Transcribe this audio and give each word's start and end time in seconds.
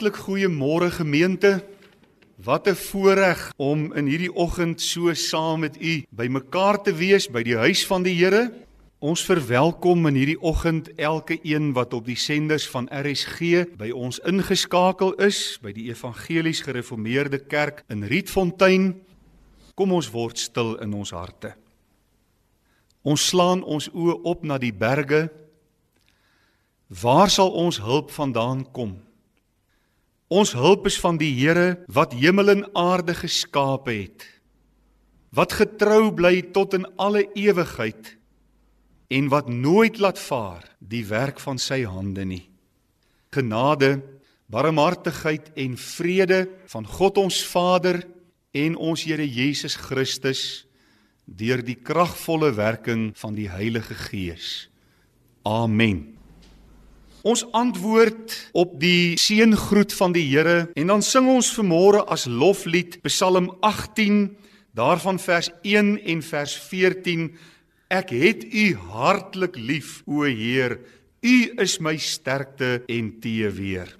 Hartlik 0.00 0.24
goeiemôre 0.24 0.88
gemeente. 0.90 1.60
Wat 2.42 2.66
'n 2.66 2.74
voorreg 2.74 3.52
om 3.56 3.92
in 3.92 4.06
hierdie 4.06 4.32
oggend 4.32 4.80
so 4.80 5.12
saam 5.14 5.60
met 5.60 5.76
u 5.82 6.04
bymekaar 6.08 6.82
te 6.82 6.94
wees 6.94 7.28
by 7.28 7.42
die 7.42 7.56
huis 7.56 7.86
van 7.86 8.02
die 8.02 8.14
Here. 8.14 8.52
Ons 8.98 9.24
verwelkom 9.24 10.06
in 10.06 10.14
hierdie 10.14 10.40
oggend 10.40 10.94
elke 10.94 11.38
een 11.42 11.72
wat 11.72 11.92
op 11.92 12.06
die 12.06 12.16
senders 12.16 12.68
van 12.68 12.88
RSG 12.88 13.40
by 13.76 13.90
ons 13.90 14.18
ingeskakel 14.18 15.12
is 15.12 15.58
by 15.62 15.72
die 15.72 15.90
Evangelies 15.90 16.60
Gereformeerde 16.60 17.38
Kerk 17.38 17.84
in 17.88 18.02
Rietfontein. 18.02 19.02
Kom 19.74 19.92
ons 19.92 20.10
word 20.10 20.38
stil 20.38 20.76
in 20.76 20.94
ons 20.94 21.10
harte. 21.10 21.54
Ons 23.02 23.28
slaan 23.28 23.62
ons 23.62 23.90
oë 23.92 24.22
op 24.22 24.44
na 24.44 24.58
die 24.58 24.72
berge. 24.72 25.28
Waar 26.88 27.28
sal 27.28 27.50
ons 27.50 27.78
hulp 27.78 28.10
vandaan 28.10 28.72
kom? 28.72 29.09
Ons 30.30 30.52
hulp 30.54 30.84
is 30.86 30.94
van 31.02 31.16
die 31.18 31.32
Here 31.34 31.80
wat 31.90 32.14
hemel 32.14 32.52
en 32.52 32.62
aarde 32.78 33.16
geskape 33.18 33.90
het. 33.90 34.22
Wat 35.34 35.56
getrou 35.58 36.12
bly 36.14 36.52
tot 36.54 36.76
in 36.78 36.86
alle 37.02 37.24
ewigheid 37.34 38.14
en 39.10 39.26
wat 39.32 39.50
nooit 39.50 39.98
laat 39.98 40.22
vaar 40.22 40.62
die 40.78 41.02
werk 41.08 41.42
van 41.42 41.58
sy 41.58 41.82
hande 41.82 42.22
nie. 42.22 42.44
Genade, 43.34 43.98
barmhartigheid 44.50 45.50
en 45.58 45.74
vrede 45.78 46.44
van 46.70 46.86
God 46.86 47.18
ons 47.18 47.42
Vader 47.50 48.04
en 48.54 48.78
ons 48.78 49.02
Here 49.02 49.26
Jesus 49.26 49.74
Christus 49.74 50.64
deur 51.26 51.58
die 51.62 51.78
kragvolle 51.78 52.54
werking 52.54 53.10
van 53.18 53.34
die 53.34 53.50
Heilige 53.50 53.98
Gees. 53.98 54.68
Amen. 55.42 56.19
Ons 57.22 57.44
antwoord 57.52 58.32
op 58.56 58.78
die 58.80 59.16
seëngroet 59.20 59.92
van 59.92 60.14
die 60.16 60.24
Here 60.24 60.70
en 60.74 60.92
dan 60.92 61.04
sing 61.04 61.28
ons 61.28 61.52
vanmôre 61.52 62.06
as 62.08 62.24
loflied 62.24 62.96
Psalm 63.04 63.50
18 63.60 64.22
daarvan 64.78 65.20
vers 65.20 65.50
1 65.62 65.98
en 66.00 66.22
vers 66.24 66.56
14 66.70 67.28
Ek 67.90 68.12
het 68.14 68.44
u 68.46 68.66
hartlik 68.94 69.56
lief 69.58 70.00
o 70.06 70.22
Heer. 70.22 70.78
U 71.20 71.36
is 71.60 71.80
my 71.82 71.96
sterkte 71.98 72.78
en 72.88 73.16
teeweer 73.20 73.99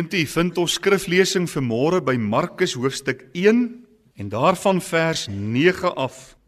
Gemeente, 0.00 0.24
vind 0.32 0.56
ons 0.56 0.74
skriflesing 0.78 1.44
vir 1.44 1.60
môre 1.60 1.98
by 2.00 2.14
Markus 2.16 2.72
hoofstuk 2.72 3.26
1 3.36 3.58
en 4.16 4.28
daarvan 4.32 4.78
vers 4.80 5.26
9 5.28 5.90
af. 5.92 6.38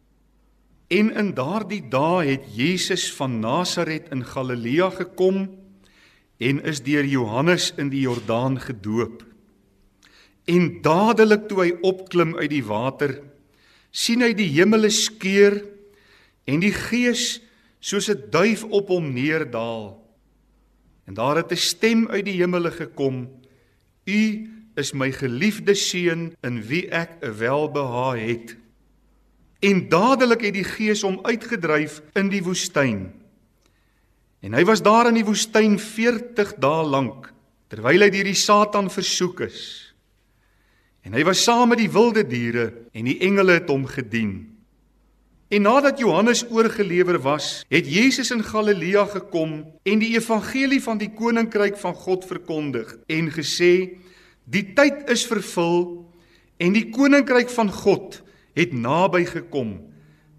En 0.88 1.10
in 1.20 1.34
daardie 1.36 1.82
dae 1.92 2.30
het 2.30 2.46
Jesus 2.56 3.10
van 3.12 3.42
Nasaret 3.42 4.06
in 4.08 4.24
Galilea 4.24 4.88
gekom 4.96 5.42
en 6.40 6.62
is 6.64 6.80
deur 6.80 7.04
Johannes 7.04 7.74
in 7.76 7.90
die 7.92 8.00
Jordaan 8.06 8.56
gedoop. 8.56 9.20
En 10.48 10.80
dadelik 10.80 11.44
toe 11.52 11.60
hy 11.60 11.68
opklim 11.84 12.32
uit 12.40 12.54
die 12.54 12.64
water, 12.64 13.18
sien 13.92 14.24
hy 14.24 14.32
die 14.32 14.48
hemele 14.54 14.88
skeur 14.88 15.58
en 16.48 16.64
die 16.64 16.72
Gees 16.72 17.42
soos 17.84 18.08
'n 18.08 18.32
duif 18.32 18.64
op 18.64 18.88
hom 18.88 19.12
neerdaal. 19.12 20.00
En 21.04 21.14
daar 21.14 21.36
het 21.36 21.52
'n 21.52 21.56
stem 21.56 22.08
uit 22.08 22.24
die 22.24 22.40
hemele 22.40 22.70
gekom: 22.70 23.41
U 24.06 24.22
is 24.76 24.92
my 24.92 25.12
geliefde 25.12 25.74
seun 25.74 26.32
in 26.42 26.62
wie 26.66 26.88
ek 26.88 27.20
'n 27.20 27.36
welbehae 27.38 28.18
het. 28.18 28.56
En 29.60 29.88
dadelik 29.88 30.40
het 30.40 30.54
die 30.54 30.64
Gees 30.64 31.02
hom 31.02 31.20
uitgedryf 31.22 32.02
in 32.14 32.28
die 32.28 32.42
woestyn. 32.42 33.12
En 34.40 34.52
hy 34.52 34.64
was 34.64 34.82
daar 34.82 35.06
in 35.06 35.14
die 35.14 35.24
woestyn 35.24 35.78
40 35.78 36.54
dae 36.58 36.84
lank 36.84 37.32
terwyl 37.68 38.00
hy 38.00 38.10
deur 38.10 38.24
die 38.24 38.34
Satan 38.34 38.90
versoek 38.90 39.40
is. 39.40 39.94
En 41.02 41.14
hy 41.14 41.24
was 41.24 41.42
saam 41.42 41.68
met 41.68 41.78
die 41.78 41.90
wilde 41.90 42.26
diere 42.26 42.72
en 42.92 43.04
die 43.04 43.18
engele 43.18 43.52
het 43.52 43.68
hom 43.68 43.86
gedien. 43.86 44.51
En 45.52 45.66
nadat 45.66 45.98
Johannes 46.00 46.46
oorgelewer 46.48 47.18
was, 47.20 47.60
het 47.68 47.84
Jesus 47.84 48.30
in 48.32 48.40
Galilea 48.44 49.04
gekom 49.04 49.58
en 49.84 50.00
die 50.00 50.14
evangelie 50.14 50.80
van 50.80 50.96
die 50.96 51.10
koninkryk 51.12 51.74
van 51.76 51.92
God 51.92 52.24
verkondig 52.24 52.94
en 53.12 53.26
gesê: 53.28 53.98
"Die 54.48 54.62
tyd 54.72 55.10
is 55.12 55.26
vervul 55.28 56.08
en 56.56 56.72
die 56.72 56.88
koninkryk 56.88 57.52
van 57.52 57.68
God 57.68 58.22
het 58.56 58.72
naby 58.72 59.26
gekom. 59.28 59.74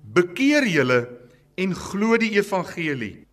Bekeer 0.01 0.65
julle 0.65 1.05
en 1.61 1.75
glo 1.75 2.17
die 2.17 2.31
evangelie." 2.33 3.27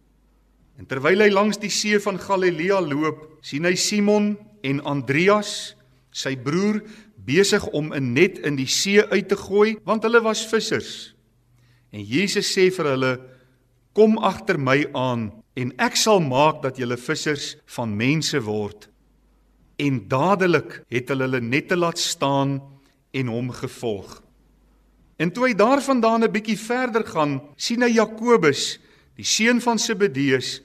En 0.76 0.84
terwyl 0.84 1.24
hy 1.24 1.30
langs 1.32 1.56
die 1.56 1.72
see 1.72 1.96
van 2.00 2.20
Galilea 2.20 2.80
loop, 2.80 3.38
sien 3.40 3.64
hy 3.64 3.74
Simon 3.74 4.36
en 4.60 4.84
Andreas, 4.84 5.76
sy 6.12 6.36
broer, 6.36 6.82
besig 7.24 7.64
om 7.72 7.94
'n 7.94 8.12
net 8.12 8.38
in 8.38 8.56
die 8.56 8.68
see 8.68 9.00
uit 9.00 9.28
te 9.28 9.36
gooi, 9.36 9.78
want 9.84 10.02
hulle 10.02 10.20
was 10.20 10.44
vissers. 10.44 11.14
En 11.92 12.02
Jesus 12.04 12.50
sê 12.54 12.70
vir 12.70 12.87
hulle: 12.92 13.12
"Kom 13.92 14.19
agter 14.19 14.58
my 14.58 14.87
aan 14.94 15.31
en 15.56 15.72
ek 15.78 15.96
sal 15.96 16.20
maak 16.20 16.62
dat 16.62 16.78
julle 16.78 16.96
vissers 16.96 17.56
van 17.66 17.96
mense 17.96 18.40
word." 18.40 18.88
En 19.78 20.08
dadelik 20.08 20.84
het 20.88 21.08
hulle 21.08 21.25
hulle 21.26 21.40
nette 21.40 21.76
laat 21.76 21.98
staan 21.98 22.60
en 23.12 23.26
hom 23.26 23.50
gevolg. 23.50 24.22
En 25.20 25.31
toe 25.31 25.48
hy 25.48 25.54
daarvandaan 25.54 26.25
'n 26.25 26.32
bietjie 26.32 26.58
verder 26.58 27.04
gaan, 27.04 27.40
sien 27.56 27.82
hy 27.82 27.92
Jakobus, 27.92 28.78
die 29.16 29.25
seun 29.25 29.60
van 29.60 29.78
Zebedeus, 29.78 30.62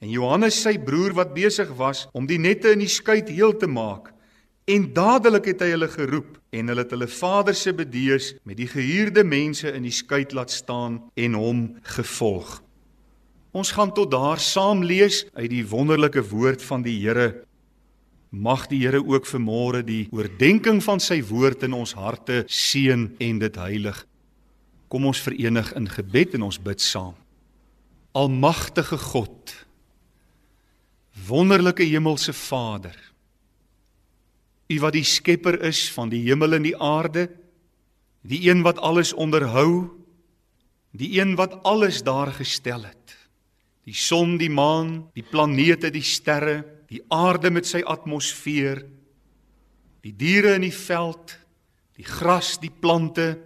en 0.00 0.10
Johannes 0.10 0.62
sy 0.62 0.78
broer 0.78 1.12
wat 1.12 1.34
besig 1.34 1.68
was 1.76 2.06
om 2.12 2.26
die 2.26 2.38
nette 2.38 2.70
in 2.72 2.78
die 2.78 2.88
skei 2.88 3.22
heel 3.26 3.56
te 3.56 3.66
maak. 3.66 4.12
En 4.68 4.84
dadelik 4.92 5.46
het 5.48 5.62
hy 5.64 5.70
hulle 5.72 5.88
geroep 5.88 6.34
en 6.52 6.68
hulle 6.68 6.82
het 6.84 6.90
hulle 6.92 7.08
vader 7.08 7.56
se 7.56 7.72
bedees 7.72 8.34
met 8.44 8.58
die 8.58 8.68
gehuurde 8.68 9.24
mense 9.24 9.70
in 9.72 9.86
die 9.86 9.94
skei 9.94 10.26
laat 10.36 10.52
staan 10.52 11.00
en 11.16 11.36
hom 11.40 11.62
gevolg. 11.96 12.58
Ons 13.56 13.72
gaan 13.72 13.94
tot 13.96 14.10
daar 14.12 14.36
saam 14.38 14.84
lees 14.84 15.22
uit 15.32 15.48
die 15.54 15.64
wonderlike 15.64 16.20
woord 16.28 16.60
van 16.62 16.84
die 16.84 16.98
Here. 17.00 17.46
Mag 18.28 18.66
die 18.68 18.82
Here 18.84 19.00
ook 19.00 19.24
vanmôre 19.24 19.80
die 19.88 20.04
oordeenking 20.12 20.82
van 20.84 21.00
sy 21.00 21.22
woord 21.24 21.64
in 21.64 21.72
ons 21.72 21.96
harte 21.96 22.44
seën 22.44 23.08
en 23.24 23.40
dit 23.40 23.56
heilig. 23.56 24.04
Kom 24.92 25.08
ons 25.08 25.24
verenig 25.24 25.72
in 25.80 25.88
gebed 25.88 26.36
en 26.36 26.44
ons 26.44 26.60
bid 26.60 26.84
saam. 26.84 27.16
Almagtige 28.12 29.00
God, 29.00 29.54
wonderlike 31.28 31.88
hemelse 31.88 32.36
Vader, 32.36 33.07
U 34.68 34.80
wat 34.80 34.96
die 34.96 35.06
skepper 35.06 35.56
is 35.64 35.86
van 35.94 36.10
die 36.12 36.22
hemel 36.26 36.58
en 36.58 36.66
die 36.66 36.76
aarde, 36.76 37.28
die 38.28 38.42
een 38.50 38.62
wat 38.66 38.80
alles 38.84 39.14
onderhou, 39.16 39.88
die 40.92 41.16
een 41.20 41.36
wat 41.38 41.62
alles 41.64 42.02
daar 42.04 42.32
gestel 42.36 42.84
het. 42.84 43.16
Die 43.88 43.96
son, 43.96 44.36
die 44.36 44.52
maan, 44.52 45.08
die 45.16 45.24
planete, 45.24 45.90
die 45.90 46.04
sterre, 46.04 46.60
die 46.88 47.00
aarde 47.12 47.50
met 47.52 47.68
sy 47.68 47.80
atmosfeer, 47.84 48.82
die 50.04 50.12
diere 50.12 50.54
in 50.58 50.66
die 50.66 50.74
veld, 50.74 51.32
die 51.96 52.04
gras, 52.06 52.58
die 52.60 52.72
plante 52.72 53.36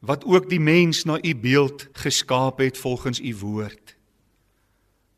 wat 0.00 0.24
ook 0.24 0.48
die 0.48 0.60
mens 0.60 1.04
na 1.04 1.18
u 1.20 1.32
beeld 1.36 1.88
geskaap 2.00 2.60
het 2.60 2.78
volgens 2.80 3.20
u 3.20 3.34
woord. 3.40 3.96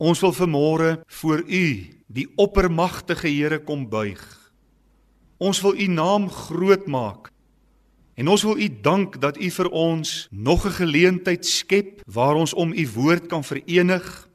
Ons 0.03 0.23
wil 0.23 0.35
vanmôre 0.35 0.93
voor 1.07 1.45
u, 1.47 1.67
die 2.07 2.27
oppermagtige 2.37 3.31
Here 3.31 3.61
kom 3.63 3.87
buig. 3.89 4.42
Ons 5.43 5.61
wil 5.65 5.75
u 5.75 5.87
naam 5.91 6.29
groot 6.31 6.87
maak. 6.87 7.33
En 8.15 8.29
ons 8.29 8.43
wil 8.47 8.59
u 8.59 8.69
dank 8.83 9.17
dat 9.21 9.41
u 9.41 9.51
vir 9.51 9.69
ons 9.69 10.29
nog 10.31 10.67
'n 10.67 10.77
geleentheid 10.79 11.47
skep 11.47 12.03
waar 12.07 12.35
ons 12.35 12.55
om 12.55 12.73
u 12.73 12.89
woord 12.95 13.27
kan 13.27 13.45
verenig, 13.45 14.29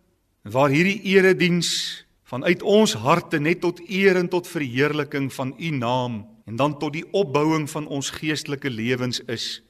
waar 0.44 0.69
hierdie 0.69 1.01
erediens 1.01 2.04
vanuit 2.24 2.62
ons 2.62 2.94
harte 2.94 3.39
net 3.39 3.62
tot 3.62 3.80
eer 3.89 4.15
en 4.15 4.27
tot 4.27 4.48
verheerliking 4.48 5.33
van 5.33 5.54
u 5.57 5.69
naam 5.69 6.27
en 6.45 6.56
dan 6.56 6.77
tot 6.80 6.94
die 6.94 7.06
opbouing 7.12 7.69
van 7.69 7.88
ons 7.88 8.09
geestelike 8.09 8.69
lewens 8.69 9.19
is, 9.19 9.62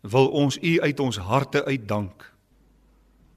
wil 0.00 0.28
ons 0.28 0.58
u 0.62 0.80
uit 0.80 1.00
ons 1.00 1.16
harte 1.16 1.64
uitdank. 1.64 2.32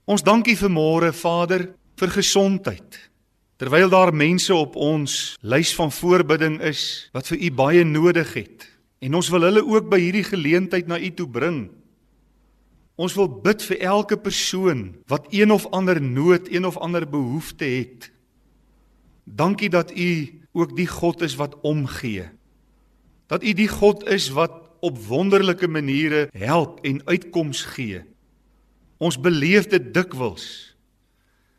Ons 0.06 0.24
dank 0.24 0.48
u 0.48 0.56
vanmôre 0.56 1.14
Vader 1.14 1.74
vir 1.96 2.10
gesondheid. 2.10 3.10
Terwyl 3.56 3.90
daar 3.90 4.12
mense 4.12 4.52
op 4.56 4.76
ons 4.76 5.38
lys 5.40 5.72
van 5.78 5.92
voorbidding 5.92 6.60
is 6.68 7.08
wat 7.16 7.30
vir 7.32 7.40
u 7.40 7.52
baie 7.56 7.84
nodig 7.88 8.34
het. 8.36 8.68
En 9.00 9.16
ons 9.16 9.30
wil 9.32 9.48
hulle 9.48 9.64
ook 9.64 9.88
by 9.92 10.00
hierdie 10.02 10.26
geleentheid 10.28 10.88
na 10.88 11.00
u 11.00 11.12
toe 11.16 11.28
bring. 11.30 11.70
Ons 12.96 13.16
wil 13.16 13.30
bid 13.30 13.64
vir 13.64 13.80
elke 13.88 14.18
persoon 14.20 14.90
wat 15.12 15.28
een 15.32 15.52
of 15.52 15.68
ander 15.76 16.02
nood, 16.02 16.52
een 16.52 16.66
of 16.68 16.78
ander 16.78 17.08
behoefte 17.08 17.66
het. 17.66 18.12
Dankie 19.24 19.70
dat 19.70 19.92
u 19.92 20.42
ook 20.52 20.76
die 20.76 20.88
God 20.88 21.22
is 21.22 21.36
wat 21.36 21.56
omgee. 21.64 22.28
Dat 23.28 23.44
u 23.44 23.54
die 23.54 23.72
God 23.72 24.08
is 24.08 24.30
wat 24.36 24.52
op 24.80 25.00
wonderlike 25.08 25.68
maniere 25.68 26.28
help 26.32 26.84
en 26.84 27.02
uitkoms 27.06 27.64
gee. 27.76 28.04
Ons 28.98 29.20
beleef 29.20 29.68
dit 29.68 29.94
dikwels. 29.94 30.75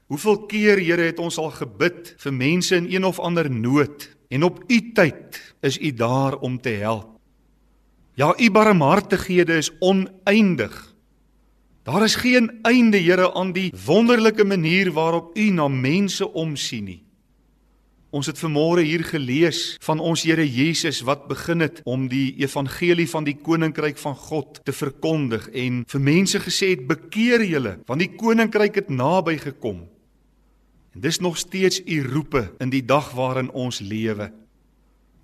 Hoeveel 0.07 0.39
keer 0.47 0.79
Here 0.79 1.09
het 1.09 1.19
ons 1.19 1.39
al 1.39 1.51
gebid 1.51 2.13
vir 2.23 2.35
mense 2.35 2.77
in 2.77 2.87
een 2.93 3.05
of 3.05 3.19
ander 3.19 3.51
nood 3.51 4.07
en 4.31 4.47
op 4.47 4.61
u 4.71 4.79
tyd 4.95 5.39
is 5.67 5.79
u 5.79 5.91
daar 5.95 6.37
om 6.39 6.61
te 6.61 6.79
help. 6.79 7.17
Ja, 8.15 8.35
u 8.39 8.51
barmhartighede 8.51 9.57
is 9.57 9.73
oneindig. 9.79 10.95
Daar 11.83 12.05
is 12.05 12.15
geen 12.15 12.51
einde, 12.63 12.99
Here, 12.99 13.35
aan 13.35 13.53
die 13.53 13.73
wonderlike 13.87 14.45
manier 14.45 14.93
waarop 14.93 15.37
u 15.39 15.51
na 15.51 15.69
mense 15.69 16.33
omsien 16.33 16.85
nie. 16.85 17.03
Ons 18.11 18.31
het 18.31 18.39
vanmôre 18.39 18.87
hier 18.87 19.05
gelees 19.05 19.77
van 19.83 20.01
ons 20.01 20.23
Here 20.23 20.47
Jesus 20.47 21.03
wat 21.05 21.27
begin 21.29 21.61
het 21.61 21.83
om 21.85 22.07
die 22.09 22.33
evangelie 22.39 23.09
van 23.11 23.27
die 23.27 23.37
koninkryk 23.37 23.99
van 23.99 24.15
God 24.15 24.63
te 24.65 24.73
verkondig 24.73 25.51
en 25.51 25.83
vir 25.91 26.01
mense 26.01 26.41
gesê 26.41 26.73
het 26.77 26.87
bekeer 26.87 27.45
julle 27.45 27.77
want 27.87 28.01
die 28.01 28.15
koninkryk 28.15 28.81
het 28.81 28.89
naby 28.89 29.37
gekom. 29.43 29.85
En 30.97 31.03
dis 31.03 31.19
nog 31.19 31.37
steeds 31.37 31.83
u 31.85 32.09
roepe 32.09 32.55
in 32.59 32.71
die 32.73 32.85
dag 32.85 33.11
waarin 33.13 33.51
ons 33.53 33.83
lewe. 33.85 34.31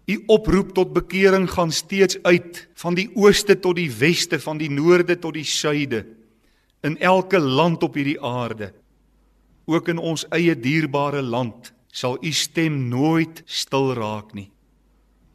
U 0.04 0.22
oproep 0.26 0.74
tot 0.76 0.92
bekering 0.92 1.46
gaan 1.50 1.72
steeds 1.72 2.18
uit 2.22 2.68
van 2.74 2.94
die 2.94 3.08
ooste 3.16 3.56
tot 3.58 3.78
die 3.80 3.88
weste, 3.88 4.36
van 4.40 4.60
die 4.60 4.68
noorde 4.70 5.16
tot 5.18 5.32
die 5.32 5.48
suide 5.48 6.04
in 6.84 6.98
elke 7.00 7.40
land 7.40 7.82
op 7.82 7.96
hierdie 7.96 8.20
aarde. 8.20 8.74
Ook 9.64 9.88
in 9.88 9.98
ons 9.98 10.26
eie 10.28 10.52
dierbare 10.60 11.22
land 11.22 11.72
sal 11.88 12.18
u 12.20 12.32
stem 12.36 12.90
nooit 12.90 13.40
stil 13.46 13.94
raak 13.96 14.36
nie. 14.36 14.50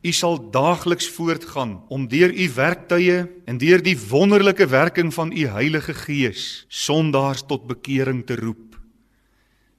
U 0.06 0.12
sal 0.14 0.38
daagliks 0.52 1.10
voortgaan 1.18 1.80
om 1.90 2.06
deur 2.08 2.30
u 2.30 2.50
werktuie 2.54 3.26
en 3.50 3.58
deur 3.58 3.82
die 3.82 3.98
wonderlike 4.10 4.70
werking 4.70 5.10
van 5.14 5.34
u 5.34 5.50
Heilige 5.50 5.98
Gees 5.98 6.68
sondaars 6.70 7.48
tot 7.48 7.66
bekering 7.66 8.22
te 8.28 8.38
roep 8.38 8.67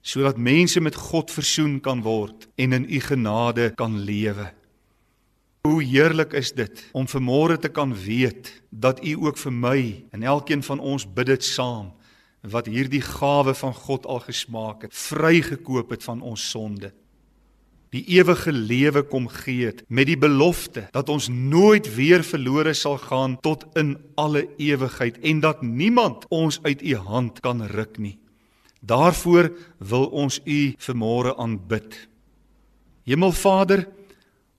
sodat 0.01 0.37
mense 0.37 0.79
met 0.81 0.95
God 0.95 1.31
versoen 1.31 1.79
kan 1.79 2.01
word 2.01 2.47
en 2.55 2.73
in 2.73 2.85
u 2.89 2.99
genade 2.99 3.71
kan 3.75 3.99
lewe. 3.99 4.51
Hoe 5.67 5.83
heerlik 5.83 6.33
is 6.33 6.51
dit 6.55 6.85
om 6.91 7.07
vanmôre 7.07 7.59
te 7.59 7.69
kan 7.69 7.93
weet 7.93 8.61
dat 8.69 9.03
u 9.05 9.15
ook 9.25 9.37
vir 9.37 9.53
my 9.53 9.81
en 10.11 10.23
elkeen 10.23 10.63
van 10.63 10.79
ons 10.79 11.05
bid 11.05 11.27
dit 11.27 11.43
saam 11.43 11.91
wat 12.47 12.69
hierdie 12.71 13.03
gawe 13.03 13.53
van 13.53 13.73
God 13.75 14.05
al 14.05 14.21
gesmaak 14.23 14.85
het, 14.87 14.95
vrygekoop 14.95 15.89
het 15.91 16.03
van 16.03 16.21
ons 16.21 16.49
sonde. 16.49 16.93
Die 17.89 18.03
ewige 18.15 18.51
lewe 18.53 19.01
kom 19.03 19.27
gee 19.27 19.65
het 19.65 19.81
met 19.89 20.05
die 20.07 20.17
belofte 20.17 20.85
dat 20.93 21.09
ons 21.09 21.27
nooit 21.27 21.87
weer 21.95 22.23
verlore 22.23 22.73
sal 22.77 22.99
gaan 23.01 23.39
tot 23.41 23.65
in 23.73 23.95
alle 24.15 24.45
ewigheid 24.61 25.17
en 25.25 25.39
dat 25.41 25.61
niemand 25.65 26.27
ons 26.29 26.59
uit 26.63 26.81
u 26.81 26.95
hand 26.95 27.39
kan 27.39 27.65
ruk 27.65 27.97
nie. 27.97 28.19
Daarvoor 28.79 29.51
wil 29.77 30.05
ons 30.05 30.39
u 30.45 30.59
vanmôre 30.77 31.35
aanbid. 31.35 32.07
Hemelvader, 33.03 33.87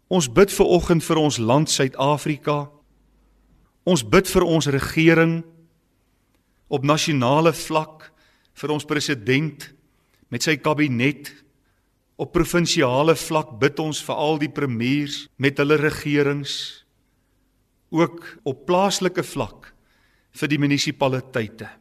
ons 0.08 0.28
bid 0.28 0.52
ver 0.52 0.66
oggend 0.66 1.04
vir 1.04 1.20
ons 1.22 1.38
land 1.38 1.70
Suid-Afrika. 1.70 2.68
Ons 3.88 4.04
bid 4.04 4.28
vir 4.28 4.44
ons 4.44 4.66
regering 4.66 5.40
op 6.68 6.84
nasionale 6.84 7.52
vlak 7.56 8.10
vir 8.60 8.74
ons 8.74 8.84
president 8.84 9.70
met 10.30 10.44
sy 10.44 10.58
kabinet 10.60 11.32
op 12.20 12.34
provinsiale 12.34 13.16
vlak 13.16 13.56
bid 13.62 13.80
ons 13.80 14.02
vir 14.04 14.20
al 14.22 14.38
die 14.42 14.52
premiers 14.52 15.24
met 15.40 15.58
hulle 15.62 15.80
regerings 15.80 16.84
ook 17.90 18.20
op 18.46 18.66
plaaslike 18.68 19.24
vlak 19.26 19.72
vir 20.36 20.52
die 20.52 20.60
munisipaliteite 20.60 21.79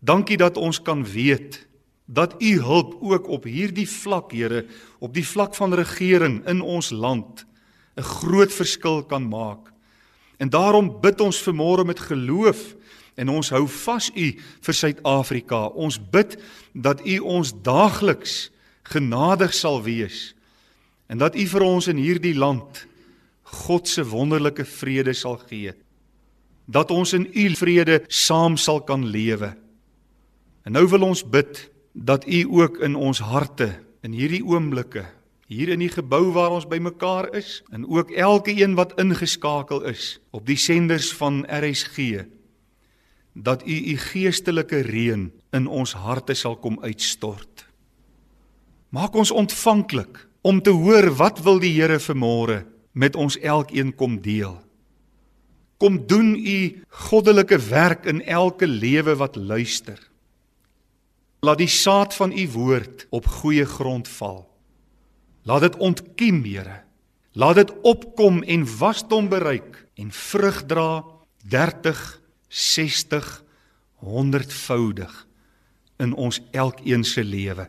dankie 0.00 0.36
dat 0.36 0.56
ons 0.56 0.82
kan 0.82 1.04
weet 1.04 1.66
dat 2.06 2.34
u 2.42 2.60
hulp 2.60 2.96
ook 3.00 3.28
op 3.28 3.44
hierdie 3.44 3.88
vlak 3.88 4.32
Here 4.32 4.66
op 4.98 5.14
die 5.14 5.26
vlak 5.26 5.54
van 5.54 5.74
regering 5.74 6.46
in 6.46 6.60
ons 6.60 6.90
land 6.90 7.46
'n 7.96 8.02
groot 8.02 8.52
verskil 8.52 9.02
kan 9.02 9.28
maak 9.28 9.72
en 10.38 10.48
daarom 10.48 11.00
bid 11.00 11.20
ons 11.20 11.42
vanmôre 11.42 11.84
met 11.84 12.00
geloof 12.00 12.76
en 13.18 13.28
ons 13.28 13.50
hou 13.50 13.64
vas 13.66 14.08
u 14.14 14.28
vir 14.38 14.74
Suid-Afrika. 14.74 15.66
Ons 15.74 15.98
bid 15.98 16.36
dat 16.72 17.02
u 17.06 17.18
ons 17.18 17.52
daagliks 17.62 18.50
genadig 18.88 19.54
sal 19.54 19.82
wees 19.82 20.34
en 21.10 21.18
dat 21.18 21.36
u 21.36 21.46
vir 21.50 21.64
ons 21.66 21.88
in 21.90 21.98
hierdie 21.98 22.36
land 22.36 22.84
God 23.64 23.88
se 23.88 24.04
wonderlike 24.04 24.64
vrede 24.68 25.14
sal 25.16 25.38
gee. 25.48 25.72
Dat 26.68 26.90
ons 26.92 27.14
in 27.16 27.24
u 27.32 27.48
vrede 27.56 28.02
saam 28.12 28.58
sal 28.60 28.82
kan 28.84 29.06
lewe. 29.08 29.54
En 30.68 30.74
nou 30.76 30.84
wil 30.92 31.06
ons 31.06 31.22
bid 31.24 31.70
dat 31.96 32.26
u 32.28 32.44
ook 32.60 32.82
in 32.84 32.92
ons 32.94 33.22
harte 33.24 33.70
in 34.04 34.12
hierdie 34.12 34.42
oomblikke 34.44 35.06
hier 35.48 35.70
in 35.72 35.80
die 35.80 35.88
gebou 35.88 36.26
waar 36.34 36.52
ons 36.52 36.66
bymekaar 36.68 37.30
is 37.38 37.62
en 37.72 37.86
ook 37.88 38.10
elke 38.12 38.52
een 38.52 38.74
wat 38.76 38.92
ingeskakel 39.00 39.80
is 39.88 40.18
op 40.28 40.44
die 40.44 40.58
senders 40.60 41.08
van 41.16 41.40
RSG 41.48 42.26
dat 43.32 43.64
u 43.64 43.76
u 43.94 43.94
geestelike 43.96 44.82
reën 44.84 45.30
in 45.56 45.66
ons 45.66 45.94
harte 45.96 46.36
sal 46.36 46.58
kom 46.60 46.76
uitstort. 46.84 47.64
Maak 48.92 49.16
ons 49.16 49.32
ontvanklik 49.32 50.20
om 50.44 50.60
te 50.60 50.76
hoor 50.76 51.08
wat 51.16 51.40
wil 51.48 51.62
die 51.64 51.72
Here 51.78 51.96
vanmôre 51.96 52.66
met 52.92 53.16
ons 53.16 53.40
elkeen 53.40 53.94
kom 53.96 54.20
deel. 54.20 54.58
Kom 55.80 55.96
doen 56.06 56.34
u 56.36 56.84
goddelike 57.08 57.56
werk 57.70 58.04
in 58.04 58.20
elke 58.20 58.66
lewe 58.66 59.16
wat 59.16 59.36
luister. 59.36 60.07
Laat 61.40 61.58
die 61.58 61.70
saad 61.70 62.14
van 62.14 62.32
u 62.32 62.48
woord 62.50 63.06
op 63.14 63.26
goeie 63.26 63.64
grond 63.64 64.08
val. 64.08 64.48
Laat 65.42 65.60
dit 65.60 65.76
ontkiem, 65.76 66.44
Here. 66.44 66.82
Laat 67.32 67.54
dit 67.54 67.72
opkom 67.82 68.42
en 68.42 68.66
wasdom 68.78 69.28
bereik 69.28 69.86
en 69.94 70.10
vrug 70.12 70.64
dra 70.66 71.04
30 71.48 72.20
60 72.48 73.44
100voudig 74.02 75.26
in 75.96 76.14
ons 76.14 76.40
elkeen 76.50 77.04
se 77.04 77.24
lewe. 77.24 77.68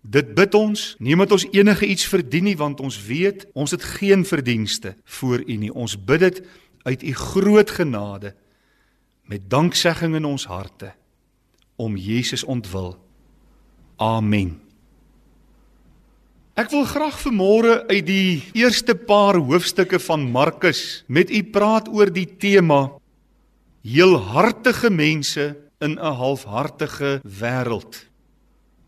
Dit 0.00 0.34
bid 0.34 0.54
ons, 0.54 0.94
nie 0.98 1.12
omdat 1.12 1.32
ons 1.32 1.46
enige 1.50 1.86
iets 1.86 2.06
verdien 2.06 2.44
nie, 2.44 2.56
want 2.56 2.80
ons 2.80 2.98
weet 3.06 3.46
ons 3.54 3.70
het 3.70 3.82
geen 3.82 4.24
verdienste 4.24 4.94
voor 5.04 5.40
U 5.40 5.56
nie. 5.56 5.72
Ons 5.72 5.96
bid 5.96 6.20
dit 6.20 6.42
uit 6.82 7.02
U 7.02 7.12
groot 7.12 7.70
genade 7.70 8.34
met 9.26 9.50
danksegging 9.50 10.14
in 10.14 10.24
ons 10.24 10.46
harte 10.46 10.92
om 11.76 11.96
Jesus 11.96 12.44
ontwil. 12.44 12.96
Amen. 13.96 14.60
Ek 16.56 16.70
wil 16.72 16.86
graag 16.88 17.18
vanmôre 17.20 17.82
uit 17.90 18.06
die 18.08 18.42
eerste 18.56 18.94
paar 18.96 19.36
hoofstukke 19.36 20.00
van 20.00 20.24
Markus 20.32 21.04
met 21.06 21.28
u 21.28 21.42
praat 21.52 21.88
oor 21.92 22.08
die 22.08 22.28
tema 22.40 22.96
heelhartige 23.84 24.88
mense 24.90 25.52
in 25.84 25.98
'n 26.00 26.16
halfhartige 26.16 27.20
wêreld. 27.22 28.06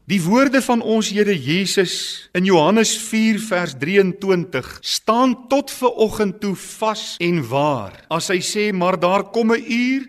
Die 0.09 0.23
woorde 0.23 0.63
van 0.63 0.81
ons 0.81 1.11
Here 1.13 1.37
Jesus 1.37 2.29
in 2.33 2.45
Johannes 2.45 2.97
4 2.97 3.39
vers 3.39 3.75
23 3.77 4.79
staan 4.81 5.49
tot 5.49 5.71
ver 5.71 5.93
oggend 5.93 6.41
toe 6.41 6.55
vas 6.57 7.17
en 7.21 7.43
waar. 7.49 8.07
As 8.09 8.29
hy 8.29 8.41
sê 8.41 8.73
maar 8.73 8.97
daar 8.97 9.29
kom 9.29 9.53
'n 9.53 9.61
uur 9.61 10.09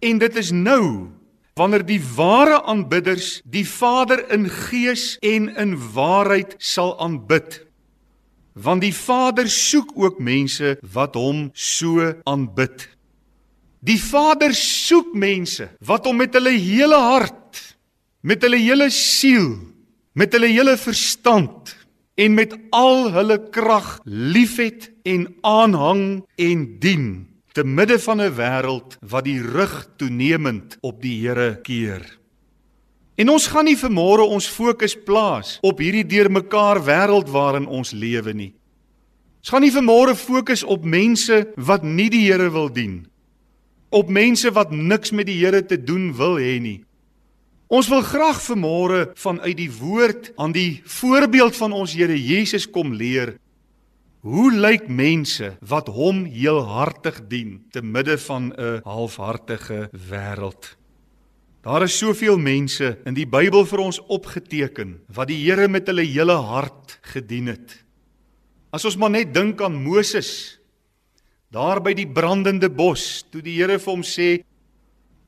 en 0.00 0.18
dit 0.18 0.36
is 0.36 0.50
nou 0.50 1.15
wanneer 1.56 1.84
die 1.88 2.00
ware 2.16 2.60
aanbidders 2.68 3.40
die 3.48 3.64
Vader 3.64 4.20
in 4.32 4.44
gees 4.52 5.16
en 5.24 5.48
in 5.56 5.72
waarheid 5.94 6.54
sal 6.60 6.92
aanbid. 7.00 7.62
Want 8.52 8.84
die 8.84 8.94
Vader 8.94 9.48
soek 9.48 9.94
ook 9.96 10.20
mense 10.20 10.76
wat 10.92 11.16
hom 11.16 11.48
so 11.52 12.04
aanbid. 12.28 12.84
Die 13.80 14.00
Vader 14.00 14.52
soek 14.56 15.14
mense 15.16 15.70
wat 15.84 16.04
hom 16.08 16.20
met 16.20 16.36
hulle 16.36 16.52
hele 16.56 16.98
hart, 17.00 17.62
met 18.20 18.44
hulle 18.44 18.60
hele 18.60 18.90
siel, 18.92 19.54
met 20.16 20.32
hulle 20.36 20.50
hele 20.52 20.76
verstand 20.80 21.72
en 22.16 22.36
met 22.36 22.52
al 22.76 23.10
hulle 23.16 23.38
krag 23.52 23.96
liefhet 24.04 24.90
en 25.08 25.28
aanhang 25.44 26.04
en 26.40 26.68
dien 26.80 27.08
te 27.56 27.64
midde 27.64 27.96
van 27.98 28.20
'n 28.20 28.34
wêreld 28.36 28.98
wat 29.00 29.24
die 29.24 29.40
rug 29.40 29.88
toenemend 29.96 30.76
op 30.80 31.00
die 31.00 31.20
Here 31.20 31.60
keer. 31.62 32.18
En 33.14 33.28
ons 33.28 33.46
gaan 33.46 33.64
nie 33.64 33.76
vanmôre 33.76 34.28
ons 34.28 34.48
fokus 34.48 34.96
plaas 35.04 35.58
op 35.62 35.78
hierdie 35.78 36.06
deurmekaar 36.06 36.84
wêreld 36.84 37.30
waarin 37.30 37.66
ons 37.66 37.92
lewe 37.92 38.32
nie. 38.32 38.52
Ons 39.40 39.48
gaan 39.48 39.62
nie 39.62 39.72
vanmôre 39.72 40.14
fokus 40.14 40.64
op 40.64 40.84
mense 40.84 41.48
wat 41.56 41.82
nie 41.82 42.10
die 42.10 42.30
Here 42.30 42.50
wil 42.50 42.68
dien. 42.68 43.06
Op 43.88 44.08
mense 44.08 44.52
wat 44.52 44.70
niks 44.70 45.10
met 45.10 45.26
die 45.26 45.38
Here 45.44 45.66
te 45.66 45.84
doen 45.84 46.12
wil 46.16 46.36
hê 46.36 46.60
nie. 46.60 46.84
Ons 47.68 47.88
wil 47.88 48.02
graag 48.02 48.42
vanmôre 48.42 49.10
vanuit 49.14 49.56
die 49.56 49.72
woord 49.72 50.32
aan 50.36 50.52
die 50.52 50.82
voorbeeld 50.84 51.56
van 51.56 51.72
ons 51.72 51.94
Here 51.94 52.16
Jesus 52.22 52.70
kom 52.70 52.92
leer 52.92 53.38
Hoe 54.26 54.48
lyk 54.50 54.88
mense 54.90 55.52
wat 55.70 55.86
hom 55.94 56.24
heelhartig 56.26 57.20
dien 57.30 57.60
te 57.70 57.78
midde 57.78 58.16
van 58.18 58.50
'n 58.50 58.80
halfhartige 58.82 59.88
wêreld? 60.10 60.74
Daar 61.62 61.82
is 61.82 61.98
soveel 61.98 62.38
mense 62.38 62.98
in 63.06 63.14
die 63.14 63.26
Bybel 63.26 63.64
vir 63.64 63.78
ons 63.78 64.00
opgeteken 64.06 64.98
wat 65.14 65.28
die 65.28 65.46
Here 65.46 65.68
met 65.68 65.86
hulle 65.86 66.02
hele 66.02 66.34
hart 66.42 66.98
gedien 67.02 67.46
het. 67.46 67.84
As 68.72 68.84
ons 68.84 68.96
maar 68.96 69.10
net 69.10 69.34
dink 69.34 69.62
aan 69.62 69.82
Moses 69.82 70.58
daar 71.52 71.80
by 71.80 71.94
die 71.94 72.08
brandende 72.08 72.68
bos 72.68 73.24
toe 73.30 73.42
die 73.42 73.54
Here 73.62 73.78
vir 73.78 73.92
hom 73.92 74.02
sê 74.02 74.42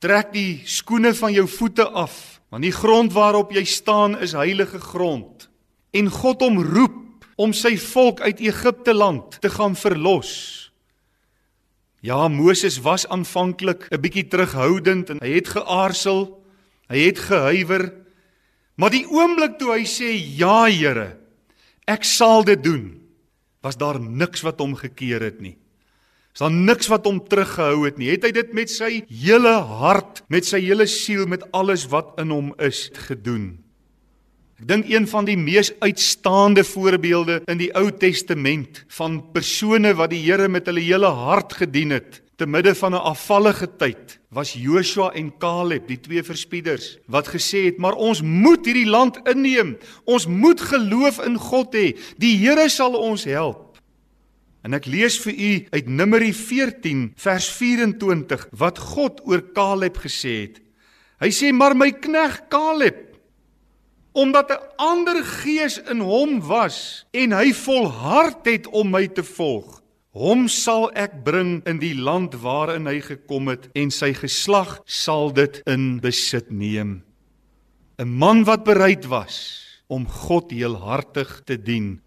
trek 0.00 0.32
die 0.32 0.62
skoene 0.64 1.14
van 1.14 1.32
jou 1.32 1.46
voete 1.46 1.86
af 1.86 2.40
want 2.50 2.62
die 2.62 2.74
grond 2.74 3.12
waarop 3.12 3.52
jy 3.52 3.64
staan 3.64 4.18
is 4.18 4.32
heilige 4.32 4.80
grond 4.80 5.48
en 5.92 6.10
God 6.10 6.40
hom 6.40 6.58
roep 6.58 7.07
om 7.38 7.54
sy 7.54 7.76
volk 7.78 8.20
uit 8.26 8.40
Egipte 8.42 8.94
land 8.94 9.38
te 9.40 9.50
gaan 9.54 9.76
verlos. 9.78 10.32
Ja, 12.02 12.28
Moses 12.30 12.78
was 12.82 13.06
aanvanklik 13.06 13.86
'n 13.90 14.00
bietjie 14.00 14.26
terughoudend 14.28 15.10
en 15.10 15.18
hy 15.22 15.38
het 15.38 15.48
geaarsel, 15.48 16.42
hy 16.88 16.98
het 16.98 17.18
gehuiwer. 17.18 17.94
Maar 18.76 18.90
die 18.90 19.06
oomblik 19.06 19.58
toe 19.58 19.72
hy 19.72 19.84
sê 19.84 20.14
ja, 20.38 20.66
Here, 20.66 21.18
ek 21.86 22.04
sal 22.04 22.44
dit 22.44 22.62
doen, 22.62 23.00
was 23.62 23.76
daar 23.76 24.00
niks 24.00 24.42
wat 24.42 24.60
hom 24.60 24.74
gekeer 24.74 25.20
het 25.20 25.40
nie. 25.40 25.56
Was 26.32 26.46
daar 26.46 26.54
niks 26.54 26.86
wat 26.86 27.04
hom 27.04 27.18
teruggehou 27.18 27.84
het 27.84 27.98
nie. 27.98 28.10
Het 28.10 28.24
hy 28.24 28.30
dit 28.30 28.52
met 28.52 28.70
sy 28.70 29.02
hele 29.08 29.58
hart, 29.58 30.22
met 30.28 30.46
sy 30.46 30.60
hele 30.60 30.86
siel, 30.86 31.26
met 31.26 31.42
alles 31.52 31.88
wat 31.90 32.14
in 32.18 32.30
hom 32.30 32.54
is 32.58 32.90
gedoen. 32.94 33.67
Ek 34.58 34.66
dink 34.66 34.88
een 34.90 35.04
van 35.06 35.22
die 35.22 35.36
mees 35.38 35.68
uitstaande 35.78 36.64
voorbeelde 36.66 37.36
in 37.46 37.60
die 37.60 37.70
Ou 37.78 37.92
Testament 37.94 38.80
van 38.96 39.20
persone 39.30 39.92
wat 39.94 40.10
die 40.10 40.24
Here 40.24 40.48
met 40.50 40.66
hulle 40.66 40.82
hele 40.82 41.12
hart 41.14 41.54
gedien 41.60 41.94
het 41.94 42.18
te 42.38 42.46
midde 42.46 42.74
van 42.74 42.94
'n 42.94 43.06
afvallige 43.06 43.68
tyd 43.78 44.18
was 44.30 44.52
Joshua 44.52 45.12
en 45.14 45.30
Caleb, 45.38 45.86
die 45.86 46.00
twee 46.00 46.22
verspieders, 46.22 46.98
wat 47.06 47.28
gesê 47.28 47.70
het: 47.70 47.78
"Maar 47.78 47.94
ons 47.94 48.22
moet 48.22 48.66
hierdie 48.66 48.86
land 48.86 49.18
inneem. 49.28 49.78
Ons 50.04 50.26
moet 50.26 50.60
geloof 50.60 51.24
in 51.24 51.36
God 51.36 51.74
hê. 51.74 51.96
Die 52.18 52.36
Here 52.36 52.68
sal 52.68 52.94
ons 52.94 53.24
help." 53.24 53.78
En 54.62 54.74
ek 54.74 54.86
lees 54.86 55.18
vir 55.20 55.32
u 55.32 55.66
uit 55.70 55.86
Numeri 55.86 56.32
14 56.32 57.12
vers 57.16 57.48
24 57.48 58.48
wat 58.50 58.78
God 58.78 59.20
oor 59.24 59.52
Caleb 59.52 59.96
gesê 59.96 60.40
het. 60.40 60.60
Hy 61.20 61.30
sê: 61.30 61.52
"Maar 61.52 61.76
my 61.76 61.92
knegg 61.92 62.48
Caleb 62.48 63.07
omdat 64.12 64.50
'n 64.50 64.62
ander 64.76 65.24
gees 65.24 65.78
in 65.78 66.00
hom 66.00 66.40
was 66.40 67.06
en 67.10 67.32
hy 67.32 67.52
volhard 67.52 68.44
het 68.46 68.66
om 68.66 68.90
my 68.90 69.08
te 69.08 69.22
volg. 69.22 69.82
Hom 70.10 70.48
sal 70.48 70.90
ek 70.92 71.22
bring 71.24 71.66
in 71.66 71.78
die 71.78 71.94
land 71.94 72.34
waarin 72.34 72.86
hy 72.86 73.00
gekom 73.00 73.48
het 73.48 73.68
en 73.74 73.90
sy 73.90 74.14
geslag 74.16 74.80
sal 74.84 75.32
dit 75.32 75.60
in 75.66 76.00
besit 76.00 76.50
neem. 76.50 77.02
'n 77.98 78.08
Man 78.08 78.44
wat 78.44 78.64
bereid 78.64 79.04
was 79.06 79.64
om 79.86 80.06
God 80.06 80.50
heelhartig 80.50 81.42
te 81.44 81.62
dien. 81.62 82.00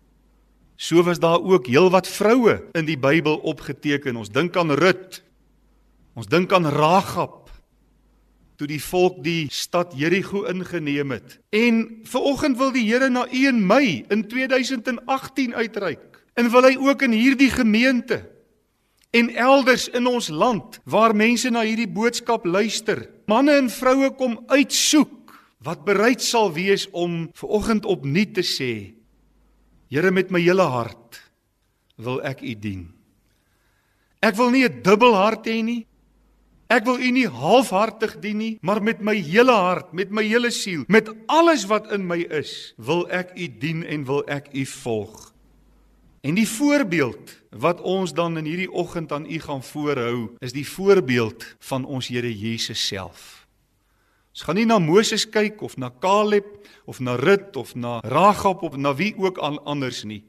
So 0.75 1.03
was 1.03 1.19
daar 1.19 1.41
ook 1.41 1.67
heelwat 1.67 2.07
vroue 2.07 2.63
in 2.73 2.85
die 2.85 2.97
Bybel 2.97 3.37
opgeteken. 3.37 4.15
Ons 4.17 4.29
dink 4.29 4.57
aan 4.57 4.71
Rut. 4.71 5.21
Ons 6.15 6.27
dink 6.27 6.53
aan 6.53 6.65
Ragab 6.65 7.50
toe 8.61 8.69
die 8.69 8.83
volk 8.83 9.23
die 9.25 9.47
stad 9.49 9.95
Jerigo 9.97 10.43
ingeneem 10.45 11.15
het. 11.15 11.39
En 11.49 11.81
ver 12.05 12.25
oggend 12.29 12.59
wil 12.59 12.69
die 12.75 12.85
Here 12.85 13.09
na 13.09 13.25
1 13.25 13.57
Mei 13.57 14.03
in 14.13 14.27
2018 14.29 15.55
uitreik. 15.57 16.21
En 16.37 16.51
wil 16.53 16.67
hy 16.69 16.75
ook 16.77 17.01
in 17.07 17.15
hierdie 17.17 17.49
gemeente 17.49 18.21
en 19.11 19.33
elders 19.33 19.89
in 19.91 20.05
ons 20.07 20.29
land 20.29 20.77
waar 20.85 21.15
mense 21.17 21.49
na 21.49 21.65
hierdie 21.65 21.89
boodskap 21.89 22.45
luister, 22.45 23.09
manne 23.27 23.57
en 23.59 23.67
vroue 23.73 24.13
kom 24.15 24.37
uitsoek 24.47 25.33
wat 25.65 25.81
bereid 25.85 26.21
sal 26.23 26.53
wees 26.53 26.85
om 26.93 27.25
ver 27.35 27.57
oggend 27.57 27.85
opnuut 27.89 28.37
te 28.37 28.45
sê: 28.45 28.93
Here 29.89 30.13
met 30.13 30.31
my 30.31 30.39
hele 30.39 30.69
hart 30.69 31.19
wil 31.97 32.21
ek 32.23 32.45
U 32.45 32.53
dien. 32.55 32.87
Ek 34.21 34.37
wil 34.37 34.53
nie 34.53 34.63
'n 34.69 34.81
dubbel 34.85 35.17
hart 35.17 35.49
hê 35.49 35.61
nie. 35.65 35.87
Ek 36.71 36.85
wil 36.87 37.01
U 37.03 37.09
nie 37.11 37.27
halfhartig 37.27 38.13
dien 38.23 38.37
nie, 38.39 38.53
maar 38.63 38.79
met 38.79 39.01
my 39.03 39.17
hele 39.19 39.51
hart, 39.51 39.91
met 39.91 40.11
my 40.13 40.23
hele 40.23 40.53
siel, 40.55 40.85
met 40.87 41.09
alles 41.27 41.65
wat 41.67 41.89
in 41.91 42.05
my 42.07 42.21
is, 42.31 42.71
wil 42.79 43.03
ek 43.11 43.33
U 43.35 43.49
dien 43.59 43.83
en 43.83 44.05
wil 44.07 44.23
ek 44.31 44.47
U 44.55 44.63
volg. 44.77 45.17
En 46.23 46.37
die 46.37 46.47
voorbeeld 46.47 47.33
wat 47.59 47.81
ons 47.81 48.13
dan 48.15 48.39
in 48.39 48.47
hierdie 48.47 48.71
oggend 48.71 49.11
aan 49.11 49.27
U 49.27 49.39
gaan 49.43 49.63
voorhou, 49.65 50.31
is 50.39 50.55
die 50.55 50.67
voorbeeld 50.67 51.43
van 51.59 51.83
ons 51.83 52.07
Here 52.13 52.31
Jesus 52.31 52.79
self. 52.87 53.41
Ons 54.31 54.47
gaan 54.47 54.55
nie 54.55 54.67
na 54.69 54.79
Moses 54.79 55.25
kyk 55.27 55.59
of 55.65 55.75
na 55.75 55.91
Caleb 55.99 56.47
of 56.87 57.01
na 57.03 57.17
Rut 57.19 57.57
of 57.59 57.75
na 57.75 57.99
Ragab 57.99 58.63
of 58.63 58.77
na 58.79 58.95
wie 58.95 59.11
ook 59.19 59.41
al 59.43 59.59
anders 59.67 60.05
nie. 60.07 60.21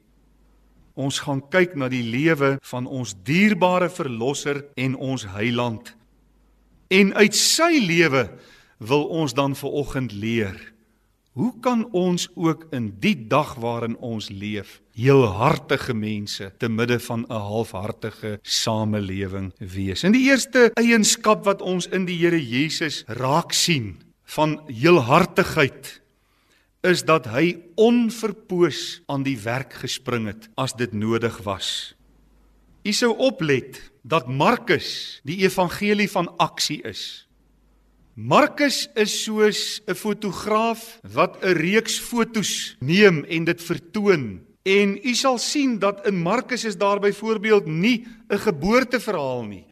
Ons 0.99 1.23
gaan 1.23 1.39
kyk 1.47 1.77
na 1.79 1.87
die 1.87 2.03
lewe 2.03 2.57
van 2.67 2.83
ons 2.83 3.15
dierbare 3.23 3.87
verlosser 3.89 4.65
en 4.75 4.99
ons 4.99 5.23
heiland 5.37 5.95
En 6.93 7.09
uit 7.17 7.33
sy 7.33 7.79
lewe 7.81 8.27
wil 8.77 9.07
ons 9.09 9.33
dan 9.33 9.55
ver 9.57 9.73
oggend 9.81 10.11
leer. 10.13 10.59
Hoe 11.33 11.49
kan 11.65 11.87
ons 11.97 12.27
ook 12.37 12.67
in 12.77 12.91
die 13.01 13.15
dag 13.27 13.55
waarin 13.57 13.95
ons 13.97 14.27
leef, 14.29 14.75
heelhartige 14.93 15.95
mense 15.97 16.51
te 16.61 16.69
midde 16.69 16.99
van 17.01 17.25
'n 17.25 17.41
halfhartige 17.49 18.37
samelewing 18.41 19.53
wees? 19.57 20.03
En 20.03 20.11
die 20.11 20.29
eerste 20.29 20.69
eienskap 20.77 21.45
wat 21.45 21.61
ons 21.61 21.87
in 21.87 22.05
die 22.05 22.17
Here 22.17 22.37
Jesus 22.49 23.03
raak 23.07 23.51
sien 23.51 23.97
van 24.23 24.61
heelhartigheid 24.67 26.01
is 26.83 27.03
dat 27.03 27.25
hy 27.25 27.57
onverpoos 27.75 29.01
aan 29.07 29.23
die 29.23 29.39
werk 29.39 29.73
gespring 29.73 30.27
het 30.27 30.49
as 30.55 30.73
dit 30.73 30.93
nodig 30.93 31.37
was. 31.43 31.95
U 32.83 32.91
sou 32.91 33.17
oplet 33.17 33.92
dat 34.03 34.27
Markus 34.27 35.19
die 35.23 35.39
evangelie 35.47 36.09
van 36.11 36.27
aksie 36.37 36.81
is. 36.83 37.23
Markus 38.13 38.87
is 38.93 39.23
soos 39.23 39.81
'n 39.87 39.95
fotograaf 39.95 40.99
wat 41.01 41.41
'n 41.41 41.55
reeks 41.57 41.99
fotos 41.99 42.75
neem 42.79 43.23
en 43.23 43.43
dit 43.43 43.61
vertoon. 43.61 44.41
En 44.63 44.99
u 45.03 45.13
sal 45.15 45.37
sien 45.37 45.79
dat 45.79 46.05
in 46.07 46.21
Markus 46.21 46.63
is 46.63 46.77
daar 46.77 46.99
byvoorbeeld 46.99 47.65
nie 47.65 48.05
'n 48.29 48.37
geboorteverhaal 48.37 49.43
nie. 49.43 49.65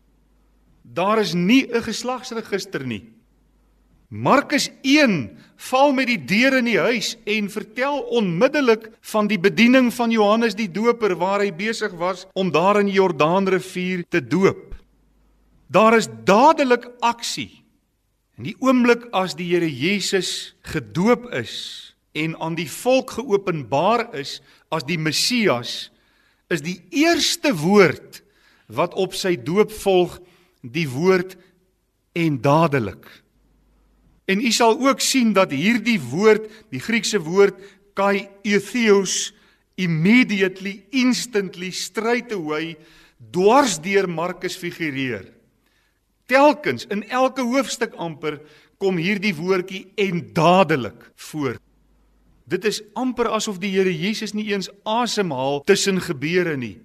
Daar 0.82 1.20
is 1.20 1.34
nie 1.34 1.68
'n 1.68 1.84
geslagsregister 1.84 2.86
nie. 2.86 3.21
Markus 4.12 4.68
1 4.84 5.30
val 5.72 5.94
met 5.96 6.10
die 6.10 6.20
deur 6.20 6.58
in 6.58 6.68
die 6.68 6.80
huis 6.80 7.14
en 7.32 7.46
vertel 7.48 8.02
onmiddellik 8.12 8.90
van 9.08 9.30
die 9.32 9.40
bediening 9.40 9.88
van 9.96 10.12
Johannes 10.12 10.58
die 10.60 10.68
Doper 10.68 11.16
waar 11.16 11.40
hy 11.40 11.54
besig 11.56 11.96
was 11.96 12.26
om 12.36 12.52
daar 12.52 12.82
in 12.82 12.90
die 12.90 12.98
Jordaanrivier 12.98 14.04
te 14.12 14.20
doop. 14.20 14.76
Daar 15.72 15.96
is 15.96 16.10
dadelik 16.28 16.90
aksie. 17.00 17.64
In 18.36 18.50
die 18.50 18.58
oomblik 18.60 19.08
as 19.16 19.38
die 19.40 19.48
Here 19.54 19.70
Jesus 19.70 20.58
gedoop 20.68 21.30
is 21.32 21.96
en 22.12 22.36
aan 22.44 22.60
die 22.60 22.68
volk 22.68 23.16
geopenbaar 23.16 24.10
is 24.20 24.42
as 24.76 24.84
die 24.84 25.00
Messias, 25.00 25.88
is 26.52 26.60
die 26.60 26.82
eerste 26.92 27.56
woord 27.56 28.20
wat 28.68 28.92
op 29.00 29.16
sy 29.16 29.38
doop 29.40 29.72
volg 29.72 30.20
die 30.60 30.90
woord 30.92 31.38
en 32.12 32.42
dadelik. 32.44 33.08
En 34.32 34.40
u 34.40 34.52
sal 34.56 34.80
ook 34.80 35.04
sien 35.04 35.34
dat 35.36 35.52
hierdie 35.52 36.00
woord, 36.00 36.48
die 36.72 36.80
Griekse 36.80 37.20
woord 37.20 37.60
kai 37.98 38.30
eutheos 38.48 39.34
immediately 39.76 40.86
instantly 40.96 41.72
straight 41.76 42.32
away 42.32 42.78
dwars 43.32 43.80
deur 43.84 44.08
Markus 44.10 44.56
figureer. 44.56 45.26
Telkens 46.32 46.88
in 46.88 47.04
elke 47.10 47.44
hoofstuk 47.44 47.98
amper 48.00 48.40
kom 48.80 49.02
hierdie 49.02 49.34
woordjie 49.36 49.90
en 50.00 50.24
dadelik 50.34 51.10
voor. 51.30 51.60
Dit 52.48 52.66
is 52.66 52.82
amper 52.98 53.30
asof 53.36 53.60
die 53.62 53.74
Here 53.74 53.92
Jesus 53.92 54.34
nie 54.34 54.48
eens 54.52 54.72
asemhaal 54.88 55.62
tussen 55.68 56.02
gebeure 56.02 56.56
nie. 56.58 56.78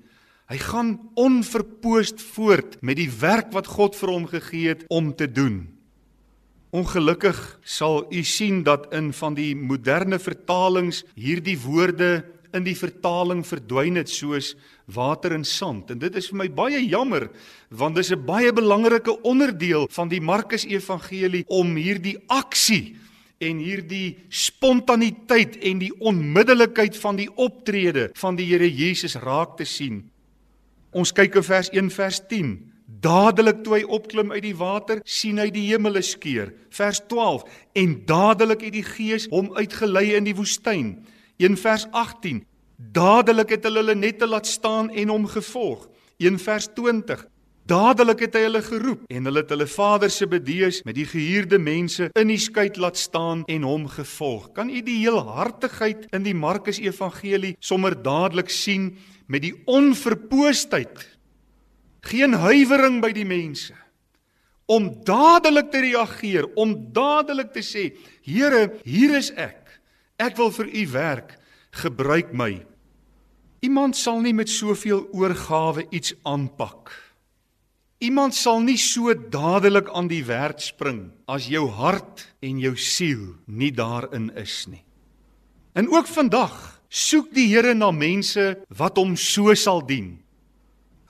Hy 0.50 0.58
gaan 0.62 0.92
onverpoost 1.18 2.20
voort 2.34 2.76
met 2.82 2.98
die 3.00 3.10
werk 3.20 3.54
wat 3.54 3.70
God 3.70 3.96
vir 3.98 4.12
hom 4.12 4.28
gegee 4.30 4.74
het 4.74 4.84
om 4.90 5.14
te 5.14 5.26
doen. 5.30 5.75
Ongelukkig 6.76 7.36
sal 7.64 8.04
u 8.12 8.22
sien 8.22 8.62
dat 8.66 8.90
in 8.92 9.12
van 9.16 9.36
die 9.36 9.54
moderne 9.56 10.18
vertalings 10.20 11.04
hierdie 11.14 11.56
woorde 11.62 12.24
in 12.56 12.66
die 12.66 12.76
vertaling 12.76 13.40
verdwyn 13.46 13.96
het 13.96 14.10
soos 14.12 14.52
water 14.92 15.32
in 15.32 15.44
sand 15.44 15.90
en 15.94 16.02
dit 16.02 16.18
is 16.20 16.28
vir 16.30 16.40
my 16.42 16.48
baie 16.58 16.82
jammer 16.84 17.30
want 17.70 17.96
dis 17.96 18.12
'n 18.12 18.26
baie 18.26 18.52
belangrike 18.52 19.14
onderdeel 19.22 19.88
van 19.90 20.08
die 20.08 20.20
Markus 20.20 20.66
Evangelie 20.66 21.44
om 21.48 21.76
hierdie 21.76 22.18
aksie 22.28 22.96
en 23.40 23.58
hierdie 23.58 24.16
spontaniteit 24.28 25.56
en 25.56 25.78
die 25.78 25.92
onmiddellikheid 25.98 26.96
van 26.96 27.16
die 27.16 27.28
optrede 27.36 28.10
van 28.14 28.36
die 28.36 28.46
Here 28.46 28.68
Jesus 28.68 29.16
raak 29.16 29.56
te 29.56 29.64
sien. 29.64 30.10
Ons 30.92 31.12
kyk 31.12 31.36
in 31.36 31.42
vers 31.42 31.70
1 31.72 31.90
vers 31.90 32.20
10 32.28 32.65
Dadelik 32.86 33.64
toe 33.66 33.80
hy 33.80 33.82
opklim 33.82 34.30
uit 34.30 34.44
die 34.44 34.54
water, 34.56 35.00
sien 35.02 35.40
hy 35.42 35.48
die 35.50 35.64
hemele 35.72 36.02
skeur. 36.06 36.52
Vers 36.70 37.00
12 37.10 37.42
en 37.82 37.96
dadelik 38.06 38.62
het 38.68 38.76
die 38.76 38.86
Gees 38.86 39.26
hom 39.32 39.50
uitgelei 39.58 40.12
in 40.14 40.28
die 40.28 40.36
woestyn. 40.38 40.94
1 41.42 41.58
vers 41.60 41.88
18 41.90 42.44
Dadelik 42.76 43.54
het 43.56 43.64
hulle 43.64 43.80
hulle 43.80 43.96
net 43.96 44.20
te 44.20 44.28
laat 44.28 44.46
staan 44.46 44.90
en 44.92 45.10
hom 45.10 45.26
gevolg. 45.26 45.88
1 46.22 46.38
vers 46.38 46.68
20 46.76 47.26
Dadelik 47.66 48.20
het 48.22 48.36
hy 48.38 48.44
hulle 48.44 48.62
geroep 48.62 49.08
en 49.10 49.26
hulle 49.26 49.42
het 49.42 49.50
hulle 49.50 49.66
vader 49.66 50.10
se 50.12 50.28
bedees 50.30 50.78
met 50.86 50.94
die 50.94 51.08
gehuurde 51.10 51.58
mense 51.58 52.06
in 52.14 52.30
die 52.30 52.38
skei 52.38 52.68
laat 52.78 53.00
staan 53.00 53.42
en 53.50 53.66
hom 53.66 53.88
gevolg. 53.90 54.52
Kan 54.54 54.70
u 54.70 54.84
die 54.86 55.00
heel 55.00 55.18
hartigheid 55.18 56.06
in 56.14 56.22
die 56.22 56.36
Markus 56.36 56.78
Evangelie 56.78 57.56
sommer 57.58 57.98
dadelik 57.98 58.54
sien 58.54 58.92
met 59.26 59.42
die 59.42 59.56
onverpoostheid 59.66 61.15
geen 62.10 62.36
huiwering 62.38 63.00
by 63.02 63.12
die 63.16 63.26
mense 63.26 63.74
om 64.66 64.88
dadelik 65.06 65.70
te 65.70 65.80
reageer, 65.84 66.48
om 66.58 66.74
dadelik 66.94 67.52
te 67.54 67.62
sê, 67.62 67.92
Here, 68.26 68.80
hier 68.82 69.14
is 69.14 69.30
ek. 69.38 69.76
Ek 70.18 70.34
wil 70.40 70.50
vir 70.50 70.70
u 70.74 70.82
werk. 70.90 71.36
Gebruik 71.76 72.32
my. 72.34 72.64
Iemand 73.62 73.96
sal 73.98 74.22
nie 74.24 74.34
met 74.34 74.50
soveel 74.50 75.04
oorgawe 75.14 75.86
iets 75.94 76.16
aanpak. 76.26 76.90
Iemand 78.02 78.34
sal 78.34 78.60
nie 78.64 78.76
so 78.80 79.14
dadelik 79.14 79.88
aan 79.94 80.10
die 80.10 80.24
werk 80.26 80.60
spring 80.60 81.06
as 81.30 81.46
jou 81.48 81.64
hart 81.78 82.26
en 82.44 82.58
jou 82.60 82.74
siel 82.76 83.36
nie 83.46 83.70
daarin 83.72 84.28
is 84.36 84.66
nie. 84.68 84.82
En 85.78 85.88
ook 85.92 86.08
vandag 86.10 86.82
soek 86.90 87.30
die 87.36 87.46
Here 87.52 87.74
na 87.74 87.92
mense 87.94 88.56
wat 88.68 88.98
hom 89.00 89.16
so 89.16 89.54
sal 89.54 89.80
dien 89.86 90.16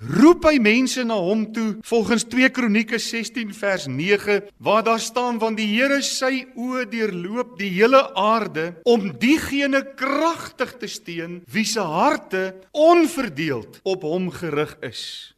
roep 0.01 0.45
hy 0.45 0.59
mense 0.61 1.01
na 1.05 1.17
hom 1.21 1.47
toe 1.57 1.79
volgens 1.89 2.27
2 2.29 2.51
Kronieke 2.53 2.99
16 3.01 3.55
vers 3.57 3.87
9 3.89 4.41
waar 4.61 4.85
daar 4.85 5.01
staan 5.01 5.39
want 5.41 5.57
die 5.57 5.69
Here 5.73 6.03
sy 6.05 6.45
oë 6.57 6.85
deurloop 6.93 7.57
die 7.59 7.71
hele 7.79 8.03
aarde 8.13 8.75
om 8.85 9.09
diegene 9.19 9.83
kragtig 9.97 10.77
te 10.81 10.91
steun 10.91 11.41
wie 11.53 11.65
se 11.65 11.81
harte 11.81 12.55
onverdeeld 12.73 13.81
op 13.85 14.05
hom 14.05 14.29
gerig 14.31 14.77
is. 14.85 15.33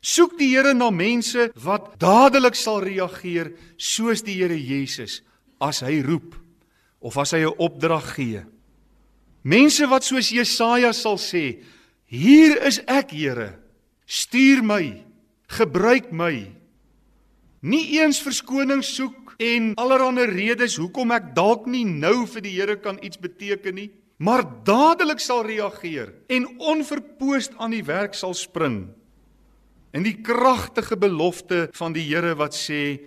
Soek 0.00 0.38
die 0.38 0.52
Here 0.54 0.74
na 0.74 0.90
mense 0.94 1.50
wat 1.58 1.96
dadelik 2.00 2.54
sal 2.54 2.80
reageer 2.84 3.52
soos 3.76 4.22
die 4.22 4.38
Here 4.38 4.56
Jesus 4.56 5.20
as 5.60 5.82
hy 5.82 5.98
roep 6.06 6.38
of 7.00 7.18
as 7.18 7.32
hy 7.32 7.42
'n 7.42 7.58
opdrag 7.58 8.14
gee. 8.14 8.44
Mense 9.42 9.86
wat 9.88 10.04
soos 10.04 10.30
Jesaja 10.30 10.92
sal 10.92 11.16
sê, 11.16 11.64
hier 12.06 12.60
is 12.66 12.80
ek 12.86 13.10
Here 13.10 13.59
Stuur 14.10 14.64
my, 14.66 15.04
gebruik 15.54 16.10
my. 16.10 16.34
Nie 17.62 17.84
eens 18.00 18.18
verskoning 18.24 18.82
soek 18.82 19.36
en 19.38 19.70
allerlei 19.78 20.26
redes 20.32 20.74
hoekom 20.80 21.14
ek 21.14 21.30
dalk 21.36 21.68
nie 21.70 21.84
nou 21.86 22.24
vir 22.32 22.42
die 22.42 22.56
Here 22.56 22.74
kan 22.82 22.98
iets 23.06 23.20
beteken 23.22 23.78
nie, 23.78 23.90
maar 24.18 24.42
dadelik 24.66 25.22
sal 25.22 25.44
reageer 25.46 26.10
en 26.28 26.48
onverpoost 26.58 27.54
aan 27.62 27.76
die 27.76 27.84
werk 27.86 28.18
sal 28.18 28.34
spring. 28.34 28.88
In 29.94 30.02
die 30.02 30.18
kragtige 30.26 30.98
belofte 30.98 31.68
van 31.78 31.94
die 31.94 32.08
Here 32.10 32.34
wat 32.38 32.58
sê 32.58 32.98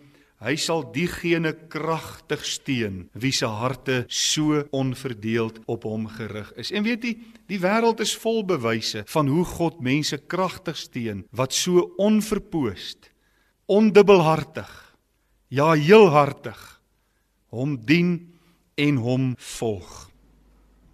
Hy 0.44 0.58
sal 0.60 0.82
diegene 0.92 1.54
kragtig 1.72 2.42
steun 2.44 3.06
wie 3.16 3.32
se 3.32 3.48
harte 3.48 4.02
so 4.12 4.60
onverdeeld 4.76 5.62
op 5.72 5.86
hom 5.88 6.10
gerig 6.12 6.50
is. 6.60 6.74
En 6.76 6.84
weet 6.84 7.06
jy, 7.08 7.14
die 7.54 7.62
wêreld 7.62 8.02
is 8.04 8.16
vol 8.18 8.42
bewyse 8.48 9.04
van 9.14 9.30
hoe 9.30 9.46
God 9.46 9.82
mense 9.86 10.18
kragtig 10.32 10.80
steun 10.80 11.24
wat 11.32 11.54
so 11.54 11.86
onverpoost, 12.02 13.12
ondubbelhartig, 13.70 14.70
ja 15.54 15.74
heelhartig 15.78 16.62
hom 17.54 17.78
dien 17.78 18.16
en 18.82 18.98
hom 18.98 19.34
volg. 19.58 19.92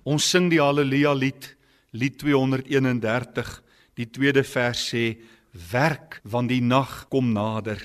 Ons 0.03 0.27
sing 0.27 0.49
die 0.51 0.59
haleluja 0.59 1.13
lied, 1.15 1.53
lied 1.95 2.17
231. 2.19 3.53
Die 3.95 4.07
tweede 4.11 4.43
vers 4.43 4.81
sê: 4.91 5.13
Werk 5.71 6.19
want 6.27 6.51
die 6.51 6.61
nag 6.63 7.05
kom 7.11 7.31
nader 7.33 7.79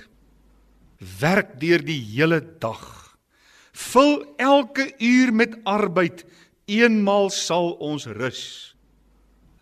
werk 1.21 1.59
deur 1.61 1.83
die 1.85 1.99
hele 2.15 2.41
dag. 2.61 2.83
Vul 3.75 4.23
elke 4.39 4.93
uur 5.03 5.33
met 5.35 5.57
arbeid, 5.67 6.25
eenmal 6.67 7.31
sal 7.31 7.75
ons 7.83 8.07
rus. 8.07 8.75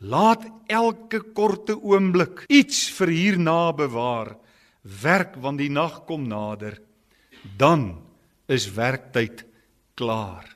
Laat 0.02 0.44
elke 0.66 1.20
korte 1.34 1.76
oomblik 1.78 2.44
iets 2.50 2.88
vir 2.96 3.12
hierna 3.14 3.72
bewaar. 3.76 4.34
Werk 4.82 5.36
want 5.42 5.62
die 5.62 5.70
nag 5.70 6.02
kom 6.08 6.26
nader. 6.28 6.80
Dan 7.56 8.02
is 8.50 8.66
werktyd 8.74 9.44
klaar. 9.94 10.46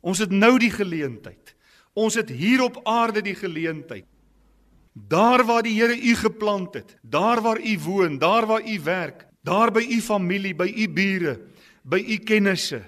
Ons 0.00 0.22
het 0.24 0.32
nou 0.32 0.56
die 0.58 0.72
geleentheid. 0.72 1.54
Ons 1.98 2.16
het 2.16 2.30
hier 2.30 2.62
op 2.64 2.80
aarde 2.88 3.22
die 3.22 3.36
geleentheid. 3.36 4.06
Daar 4.92 5.44
waar 5.46 5.62
die 5.62 5.76
Here 5.78 5.94
u 5.94 6.14
geplant 6.16 6.74
het, 6.74 6.96
daar 7.02 7.42
waar 7.42 7.60
u 7.60 7.78
woon, 7.84 8.18
daar 8.18 8.46
waar 8.46 8.64
u 8.66 8.80
werk, 8.82 9.28
Daar 9.48 9.70
by 9.72 9.80
u 9.88 10.00
familie, 10.02 10.54
by 10.54 10.68
u 10.76 10.88
bure, 10.92 11.38
by 11.82 12.00
u 12.04 12.18
kennisse. 12.18 12.82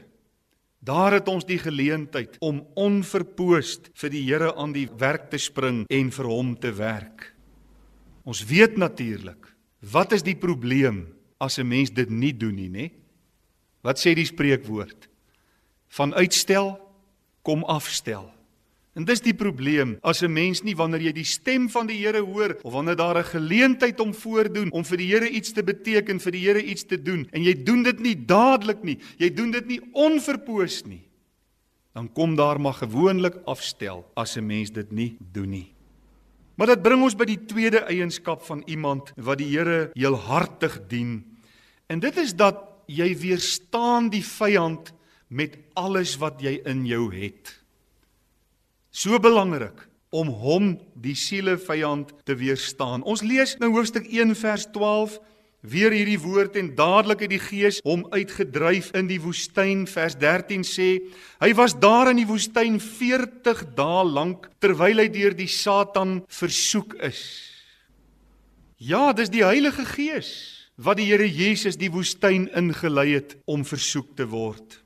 Daar 0.80 1.12
het 1.12 1.28
ons 1.28 1.44
die 1.44 1.58
geleentheid 1.60 2.38
om 2.40 2.62
onverpoost 2.74 3.90
vir 4.00 4.12
die 4.12 4.22
Here 4.24 4.54
aan 4.56 4.72
die 4.72 4.88
werk 4.98 5.28
te 5.30 5.38
spring 5.38 5.84
en 5.92 6.10
vir 6.10 6.28
hom 6.28 6.54
te 6.56 6.72
werk. 6.72 7.34
Ons 8.24 8.40
weet 8.48 8.78
natuurlik, 8.80 9.50
wat 9.92 10.12
is 10.16 10.24
die 10.24 10.36
probleem 10.36 11.06
as 11.38 11.58
'n 11.58 11.68
mens 11.68 11.90
dit 11.90 12.08
nie 12.10 12.32
doen 12.32 12.54
nie, 12.54 12.70
nê? 12.70 12.90
Wat 13.82 13.98
sê 13.98 14.14
die 14.14 14.24
spreekwoord? 14.24 15.08
Van 15.88 16.14
uitstel 16.14 16.78
kom 17.42 17.64
afstel. 17.64 18.32
En 18.98 19.06
dis 19.06 19.20
die 19.22 19.34
probleem 19.34 19.98
as 20.02 20.22
'n 20.22 20.32
mens 20.32 20.62
nie 20.62 20.74
wanneer 20.74 21.00
jy 21.00 21.12
die 21.12 21.24
stem 21.24 21.68
van 21.68 21.86
die 21.86 21.98
Here 21.98 22.20
hoor 22.20 22.58
of 22.62 22.72
wanneer 22.72 22.96
daar 22.96 23.18
'n 23.18 23.24
geleentheid 23.24 24.00
om 24.00 24.14
voordoen 24.14 24.70
om 24.72 24.84
vir 24.84 24.96
die 24.96 25.06
Here 25.06 25.28
iets 25.28 25.52
te 25.52 25.62
beteken, 25.62 26.20
vir 26.20 26.32
die 26.32 26.46
Here 26.46 26.62
iets 26.62 26.84
te 26.84 27.02
doen 27.02 27.28
en 27.30 27.42
jy 27.42 27.62
doen 27.64 27.82
dit 27.82 28.00
nie 28.00 28.16
dadelik 28.26 28.82
nie, 28.82 28.98
jy 29.18 29.30
doen 29.34 29.50
dit 29.50 29.66
nie 29.66 29.80
onverpoos 29.92 30.84
nie. 30.84 31.08
Dan 31.94 32.12
kom 32.12 32.34
daar 32.34 32.60
maar 32.60 32.74
gewoonlik 32.74 33.34
afstel 33.46 34.10
as 34.16 34.36
'n 34.36 34.46
mens 34.46 34.70
dit 34.70 34.92
nie 34.92 35.16
doen 35.32 35.50
nie. 35.50 35.74
Maar 36.56 36.66
dit 36.66 36.82
bring 36.82 37.02
ons 37.02 37.14
by 37.14 37.24
die 37.24 37.46
tweede 37.46 37.78
eienskap 37.78 38.42
van 38.42 38.62
iemand 38.66 39.12
wat 39.16 39.38
die 39.38 39.48
Here 39.48 39.90
heelhartig 39.94 40.80
dien. 40.88 41.24
En 41.86 42.00
dit 42.00 42.16
is 42.16 42.34
dat 42.34 42.84
jy 42.86 43.16
weerstaan 43.16 44.10
die 44.10 44.24
vyand 44.24 44.92
met 45.28 45.56
alles 45.74 46.16
wat 46.16 46.40
jy 46.40 46.60
in 46.64 46.86
jou 46.86 47.14
het. 47.14 47.59
So 48.90 49.18
belangrik 49.22 49.86
om 50.10 50.32
hom 50.42 50.72
die 50.98 51.14
siele 51.14 51.54
vyand 51.58 52.10
te 52.26 52.34
weerstaan. 52.34 53.04
Ons 53.06 53.22
lees 53.22 53.54
nou 53.62 53.70
hoofstuk 53.76 54.08
1 54.10 54.34
vers 54.34 54.66
12 54.74 55.20
weer 55.60 55.92
hierdie 55.92 56.18
woord 56.18 56.56
en 56.56 56.72
dadelik 56.74 57.22
het 57.26 57.32
die 57.34 57.42
gees 57.42 57.78
hom 57.84 58.06
uitgedryf 58.10 58.90
in 58.96 59.10
die 59.10 59.20
woestyn 59.20 59.84
vers 59.90 60.16
13 60.18 60.64
sê 60.64 60.88
hy 61.42 61.50
was 61.58 61.76
daar 61.76 62.10
in 62.10 62.22
die 62.22 62.28
woestyn 62.28 62.78
40 62.80 63.66
dae 63.76 64.04
lank 64.08 64.48
terwyl 64.64 65.04
hy 65.04 65.08
deur 65.12 65.36
die 65.36 65.50
satan 65.52 66.22
versoek 66.32 66.96
is. 67.04 67.20
Ja, 68.80 69.12
dis 69.12 69.30
die 69.30 69.44
Heilige 69.44 69.84
Gees 69.84 70.32
wat 70.80 70.96
die 70.96 71.10
Here 71.10 71.28
Jesus 71.28 71.76
die 71.76 71.92
woestyn 71.92 72.48
ingelei 72.56 73.10
het 73.18 73.36
om 73.44 73.66
versoek 73.68 74.14
te 74.16 74.24
word. 74.24 74.80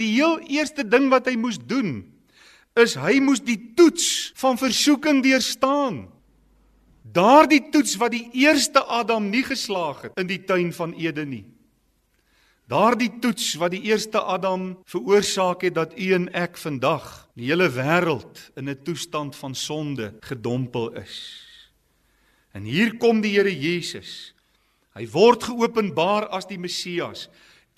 Die 0.00 0.14
heel 0.16 0.40
eerste 0.48 0.80
ding 0.80 1.10
wat 1.12 1.28
hy 1.28 1.36
moes 1.36 1.60
doen 1.60 2.00
is 2.78 2.94
hy 2.94 3.18
moes 3.20 3.42
die 3.42 3.72
toets 3.74 4.32
van 4.38 4.58
versoeking 4.58 5.22
deurstaan. 5.22 6.08
Daardie 7.02 7.62
toets 7.72 7.96
wat 7.98 8.14
die 8.14 8.28
eerste 8.38 8.84
Adam 8.84 9.30
nie 9.30 9.42
geslaag 9.42 10.02
het 10.06 10.20
in 10.20 10.28
die 10.30 10.42
tuin 10.46 10.70
van 10.72 10.94
Eden 10.94 11.32
nie. 11.32 11.46
Daardie 12.70 13.10
toets 13.18 13.56
wat 13.58 13.72
die 13.74 13.82
eerste 13.88 14.20
Adam 14.22 14.76
veroorsaak 14.86 15.64
het 15.66 15.74
dat 15.74 15.96
u 15.98 16.12
en 16.14 16.28
ek 16.38 16.54
vandag 16.60 17.08
die 17.34 17.48
hele 17.50 17.66
wêreld 17.74 18.50
in 18.54 18.70
'n 18.70 18.82
toestand 18.84 19.34
van 19.36 19.54
sonde 19.54 20.14
gedompel 20.20 20.94
is. 20.94 21.46
En 22.52 22.62
hier 22.62 22.96
kom 22.96 23.20
die 23.20 23.34
Here 23.34 23.50
Jesus. 23.50 24.34
Hy 24.94 25.06
word 25.08 25.44
geopenbaar 25.44 26.28
as 26.28 26.46
die 26.46 26.58
Messias. 26.58 27.28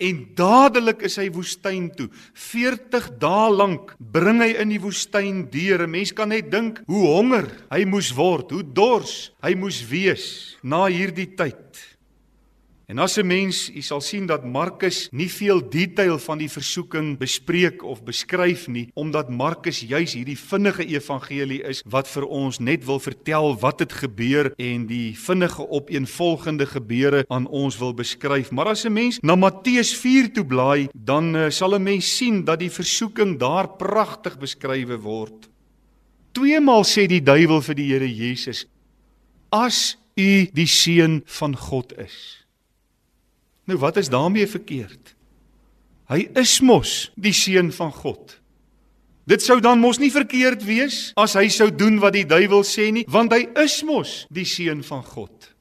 En 0.03 0.19
dadelik 0.35 1.05
is 1.07 1.15
hy 1.21 1.29
woestyn 1.31 1.87
toe. 1.95 2.09
40 2.35 3.07
dae 3.21 3.49
lank 3.53 3.93
bring 3.97 4.41
hy 4.43 4.51
in 4.59 4.73
die 4.73 4.81
woestyn 4.83 5.45
deur. 5.53 5.85
'n 5.85 5.91
Mens 5.95 6.11
kan 6.11 6.29
net 6.29 6.51
dink 6.51 6.81
hoe 6.87 7.05
honger 7.07 7.47
hy 7.71 7.85
moes 7.87 8.11
word, 8.11 8.51
hoe 8.51 8.63
dors 8.63 9.31
hy 9.41 9.55
moes 9.55 9.79
wees 9.87 10.57
na 10.63 10.85
hierdie 10.91 11.31
tyd. 11.37 11.92
En 12.93 12.99
as 12.99 13.17
'n 13.17 13.25
mens, 13.25 13.71
jy 13.73 13.81
sal 13.81 14.01
sien 14.01 14.27
dat 14.27 14.45
Markus 14.45 15.07
nie 15.11 15.29
veel 15.29 15.69
detail 15.69 16.19
van 16.19 16.37
die 16.37 16.49
versoeking 16.49 17.17
bespreek 17.17 17.83
of 17.83 18.03
beskryf 18.03 18.67
nie, 18.67 18.91
omdat 18.93 19.29
Markus 19.29 19.79
juis 19.79 20.13
hierdie 20.13 20.37
vinnige 20.37 20.85
evangelie 20.85 21.63
is 21.63 21.81
wat 21.89 22.07
vir 22.07 22.25
ons 22.25 22.59
net 22.59 22.85
wil 22.85 22.99
vertel 22.99 23.57
wat 23.57 23.79
het 23.79 23.93
gebeur 23.93 24.53
en 24.57 24.85
die 24.85 25.17
vinnige 25.17 25.65
opeenvolgende 25.69 26.65
gebeure 26.65 27.25
aan 27.29 27.47
ons 27.47 27.79
wil 27.79 27.93
beskryf. 27.93 28.51
Maar 28.51 28.67
as 28.67 28.85
'n 28.85 28.93
mens 28.93 29.19
na 29.23 29.35
Matteus 29.35 29.97
4 29.97 30.31
toe 30.33 30.45
blaai, 30.45 30.87
dan 30.93 31.35
uh, 31.35 31.49
sal 31.49 31.73
'n 31.73 31.83
mens 31.83 32.17
sien 32.17 32.45
dat 32.45 32.59
die 32.59 32.71
versoeking 32.71 33.39
daar 33.39 33.67
pragtig 33.67 34.37
beskrywe 34.37 34.99
word. 34.99 35.49
Tweemaal 36.31 36.83
sê 36.83 37.07
die 37.07 37.23
duiwel 37.23 37.61
vir 37.61 37.75
die 37.75 37.87
Here 37.91 38.15
Jesus: 38.15 38.67
"As 39.49 39.97
u 40.15 40.47
die 40.53 40.67
seun 40.67 41.23
van 41.25 41.57
God 41.57 41.97
is." 41.97 42.42
Nou 43.69 43.79
wat 43.79 43.97
is 43.97 44.09
daarmee 44.11 44.47
verkeerd? 44.47 45.15
Hy 46.11 46.27
is 46.39 46.59
mos 46.61 47.11
die 47.15 47.33
seun 47.33 47.71
van 47.71 47.91
God. 47.95 48.39
Dit 49.23 49.43
sou 49.43 49.59
dan 49.63 49.79
mos 49.79 50.01
nie 50.01 50.11
verkeerd 50.11 50.65
wees 50.67 51.13
as 51.19 51.37
hy 51.39 51.47
sou 51.53 51.69
doen 51.71 52.01
wat 52.03 52.17
die 52.17 52.25
duiwel 52.27 52.65
sê 52.67 52.89
nie, 52.91 53.05
want 53.07 53.31
hy 53.31 53.45
is 53.63 53.79
mos 53.87 54.23
die 54.33 54.47
seun 54.47 54.83
van 54.83 55.03
God. 55.07 55.53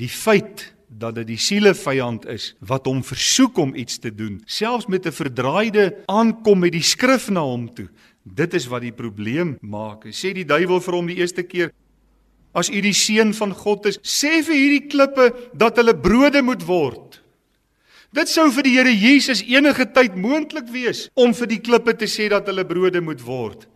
Die 0.00 0.08
feit 0.08 0.70
dat 0.88 1.18
dit 1.18 1.28
die 1.34 1.40
siele 1.40 1.74
vyand 1.76 2.24
is 2.30 2.52
wat 2.64 2.88
hom 2.88 3.02
versoek 3.04 3.58
om 3.60 3.74
iets 3.76 4.00
te 4.00 4.12
doen, 4.14 4.40
selfs 4.46 4.88
met 4.88 5.06
'n 5.06 5.12
verdraaide 5.12 6.04
aankom 6.08 6.58
met 6.58 6.72
die 6.72 6.82
skrif 6.82 7.28
na 7.30 7.42
hom 7.42 7.68
toe. 7.68 7.88
Dit 8.24 8.54
is 8.54 8.66
wat 8.66 8.80
die 8.80 8.92
probleem 8.92 9.58
maak. 9.60 10.06
Sê 10.06 10.32
die 10.32 10.44
duiwel 10.44 10.80
vir 10.80 10.94
hom 10.94 11.06
die 11.06 11.20
eerste 11.20 11.42
keer, 11.42 11.72
As 12.54 12.70
u 12.70 12.80
die 12.80 12.94
seun 12.94 13.34
van 13.34 13.52
God 13.54 13.88
is, 13.90 13.98
sê 14.06 14.38
vir 14.46 14.54
hierdie 14.54 14.88
klippe 14.92 15.30
dat 15.58 15.80
hulle 15.80 15.96
brode 15.98 16.42
moet 16.46 16.62
word. 16.66 17.18
Dit 18.14 18.30
sou 18.30 18.46
vir 18.54 18.62
die 18.62 18.76
Here 18.76 18.92
Jesus 18.94 19.42
enige 19.42 19.88
tyd 19.90 20.14
moontlik 20.14 20.68
wees 20.70 21.08
om 21.18 21.34
vir 21.34 21.50
die 21.50 21.58
klippe 21.58 21.96
te 21.98 22.06
sê 22.06 22.28
dat 22.30 22.46
hulle 22.46 22.62
brode 22.66 23.02
moet 23.02 23.24
word. 23.26 23.66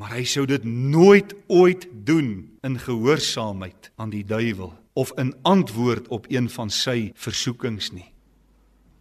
Maar 0.00 0.16
hy 0.16 0.24
sou 0.26 0.46
dit 0.48 0.64
nooit 0.64 1.34
ooit 1.52 1.84
doen 2.06 2.48
in 2.64 2.80
gehoorsaamheid 2.80 3.92
aan 4.00 4.10
die 4.10 4.24
duiwel 4.24 4.72
of 4.96 5.12
in 5.20 5.34
antwoord 5.44 6.08
op 6.08 6.26
een 6.32 6.48
van 6.50 6.72
sy 6.72 7.12
versoekings 7.18 7.92
nie. 7.92 8.08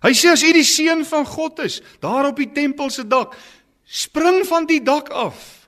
Hy 0.03 0.11
sê 0.17 0.33
as 0.33 0.43
u 0.43 0.51
die 0.51 0.67
seun 0.67 1.05
van 1.07 1.23
God 1.25 1.63
is, 1.63 1.79
daar 2.03 2.27
op 2.27 2.41
die 2.41 2.51
tempel 2.51 2.91
se 2.91 3.05
dak, 3.07 3.37
spring 3.87 4.41
van 4.49 4.67
die 4.67 4.81
dak 4.83 5.07
af. 5.15 5.62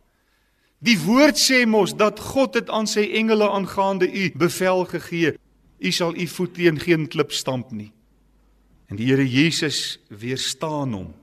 Die 0.80 0.98
woord 1.00 1.40
sê 1.40 1.66
mos 1.66 1.96
dat 1.96 2.20
God 2.20 2.58
het 2.60 2.70
aan 2.70 2.88
sy 2.88 3.08
engele 3.16 3.48
aangaande 3.50 4.10
u 4.12 4.32
bevel 4.36 4.86
gegee. 4.86 5.36
U 5.80 5.92
sal 5.92 6.16
u 6.16 6.28
voet 6.28 6.54
teen 6.54 6.80
geen 6.80 7.08
klip 7.08 7.32
stamp 7.32 7.72
nie. 7.72 7.92
En 8.90 9.00
die 9.00 9.08
Here 9.10 9.26
Jesus 9.26 10.00
weerstaan 10.10 10.94
hom 10.94 11.14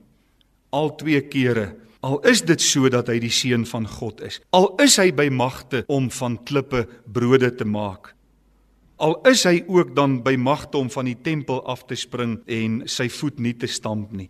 al 0.73 0.95
twee 0.97 1.21
kere. 1.29 1.75
Al 2.03 2.19
is 2.27 2.41
dit 2.43 2.61
so 2.61 2.89
dat 2.91 3.07
hy 3.07 3.19
die 3.23 3.31
seun 3.31 3.63
van 3.69 3.85
God 3.87 4.23
is. 4.25 4.41
Al 4.51 4.73
is 4.83 4.97
hy 4.99 5.11
by 5.15 5.29
magte 5.31 5.83
om 5.87 6.09
van 6.11 6.35
klippe 6.43 6.83
brode 7.05 7.53
te 7.55 7.67
maak. 7.67 8.11
Al 9.03 9.15
is 9.29 9.45
hy 9.47 9.61
ook 9.67 9.93
dan 9.95 10.19
by 10.25 10.35
magte 10.39 10.81
om 10.81 10.89
van 10.91 11.07
die 11.07 11.17
tempel 11.23 11.61
af 11.69 11.85
te 11.87 11.95
spring 11.99 12.39
en 12.51 12.81
sy 12.91 13.07
voet 13.11 13.39
nie 13.39 13.55
te 13.55 13.69
stamp 13.71 14.11
nie. 14.15 14.29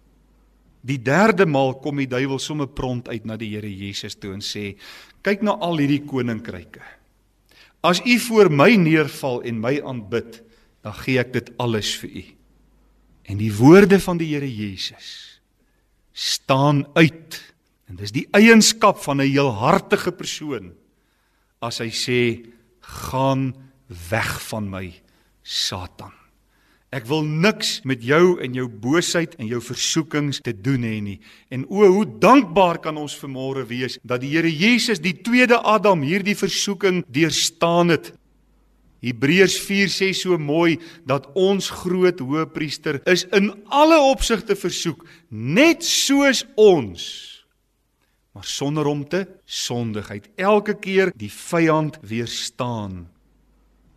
Die 0.83 0.99
derde 0.99 1.45
maal 1.47 1.77
kom 1.79 2.01
die 2.01 2.09
duiwel 2.11 2.41
sommer 2.43 2.67
prompt 2.67 3.07
uit 3.07 3.23
na 3.25 3.37
die 3.39 3.53
Here 3.55 3.69
Jesus 3.69 4.17
toe 4.19 4.33
en 4.35 4.43
sê: 4.43 4.75
"Kyk 5.23 5.41
na 5.41 5.55
al 5.55 5.79
hierdie 5.79 6.03
koninkryke. 6.03 6.83
As 7.83 8.01
u 8.03 8.19
voor 8.19 8.51
my 8.51 8.75
neerval 8.75 9.41
en 9.43 9.59
my 9.59 9.79
aanbid, 9.81 10.41
dan 10.83 10.93
gee 10.93 11.19
ek 11.19 11.33
dit 11.33 11.51
alles 11.57 11.95
vir 11.95 12.09
u." 12.09 12.23
En 13.23 13.37
die 13.37 13.53
woorde 13.55 13.99
van 13.99 14.17
die 14.17 14.33
Here 14.35 14.49
Jesus 14.49 15.39
staan 16.11 16.85
uit. 16.93 17.53
En 17.87 17.95
dis 17.95 18.11
die 18.11 18.27
eienskap 18.31 18.97
van 18.97 19.21
'n 19.21 19.27
heelhartige 19.27 20.11
persoon 20.11 20.73
as 21.61 21.79
hy 21.79 21.89
sê: 21.89 22.45
"Gaan 22.81 23.55
weg 24.09 24.41
van 24.49 24.69
my, 24.69 25.01
Satan." 25.43 26.22
Ek 26.93 27.08
wil 27.10 27.23
niks 27.25 27.79
met 27.89 28.03
jou 28.06 28.38
en 28.43 28.53
jou 28.53 28.67
boosheid 28.69 29.34
en 29.41 29.47
jou 29.49 29.58
versoekings 29.65 30.43
te 30.45 30.53
doen 30.53 30.84
hê 30.86 30.99
nie. 31.01 31.15
En 31.49 31.63
o, 31.65 31.88
hoe 31.89 32.06
dankbaar 32.06 32.77
kan 32.84 32.99
ons 33.01 33.15
vanmôre 33.17 33.63
wees 33.69 33.97
dat 34.06 34.21
die 34.21 34.29
Here 34.36 34.51
Jesus, 34.51 35.01
die 35.01 35.15
tweede 35.25 35.58
Adam, 35.58 36.03
hierdie 36.06 36.38
versoeking 36.38 37.01
deurstaan 37.10 37.95
het. 37.95 38.12
Hebreërs 39.03 39.58
4 39.65 39.89
sê 39.91 40.12
so 40.15 40.38
mooi 40.39 40.77
dat 41.10 41.25
ons 41.36 41.71
groot 41.82 42.21
hoëpriester 42.23 43.01
is 43.10 43.25
in 43.36 43.49
alle 43.73 43.97
opsigte 44.13 44.56
versoek, 44.56 45.01
net 45.29 45.84
soos 45.84 46.45
ons. 46.56 47.03
Maar 48.34 48.45
sonder 48.47 48.88
om 48.89 49.03
te 49.06 49.25
sondigheid, 49.45 50.29
elke 50.38 50.77
keer 50.77 51.12
die 51.17 51.32
vyand 51.34 51.99
weerstaan. 52.06 53.12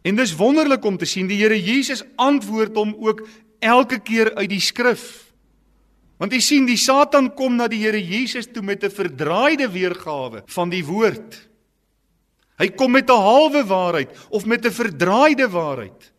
En 0.06 0.14
dis 0.14 0.34
wonderlik 0.38 0.84
om 0.86 0.96
te 0.96 1.08
sien 1.08 1.26
die 1.26 1.40
Here 1.40 1.56
Jesus 1.58 2.04
antwoord 2.20 2.76
hom 2.78 2.94
ook 3.02 3.24
elke 3.64 3.98
keer 3.98 4.30
uit 4.36 4.50
die 4.52 4.62
skrif. 4.62 5.26
Want 6.20 6.32
jy 6.32 6.40
sien 6.40 6.68
die 6.68 6.78
Satan 6.80 7.32
kom 7.36 7.58
na 7.58 7.66
die 7.68 7.82
Here 7.82 8.00
Jesus 8.00 8.46
toe 8.46 8.62
met 8.62 8.84
'n 8.84 8.90
verdraaide 8.90 9.68
weergawe 9.68 10.42
van 10.46 10.70
die 10.70 10.84
woord. 10.84 11.48
Hy 12.58 12.68
kom 12.68 12.92
met 12.92 13.10
'n 13.10 13.20
halwe 13.20 13.64
waarheid 13.66 14.10
of 14.30 14.46
met 14.46 14.64
'n 14.64 14.70
verdraaide 14.70 15.48
waarheid. 15.48 16.12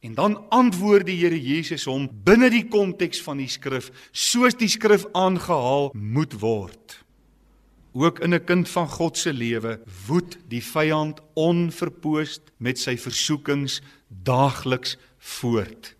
En 0.00 0.14
dan 0.14 0.48
antwoord 0.48 1.06
die 1.06 1.16
Here 1.16 1.40
Jesus 1.40 1.84
hom 1.84 2.08
binne 2.24 2.48
die 2.50 2.68
konteks 2.68 3.20
van 3.20 3.36
die 3.36 3.48
skrif, 3.48 3.90
soos 4.12 4.54
die 4.54 4.68
skrif 4.68 5.04
aangehaal 5.12 5.90
moet 5.92 6.32
word. 6.40 7.04
Ook 7.92 8.18
in 8.18 8.34
'n 8.34 8.44
kind 8.44 8.68
van 8.68 8.88
God 8.88 9.18
se 9.18 9.32
lewe 9.32 9.80
woed 10.06 10.38
die 10.48 10.62
vyand 10.62 11.20
onverpoost 11.34 12.40
met 12.56 12.78
sy 12.78 12.96
versoekings 12.96 13.80
daagliks 14.08 14.96
voort. 15.18 15.94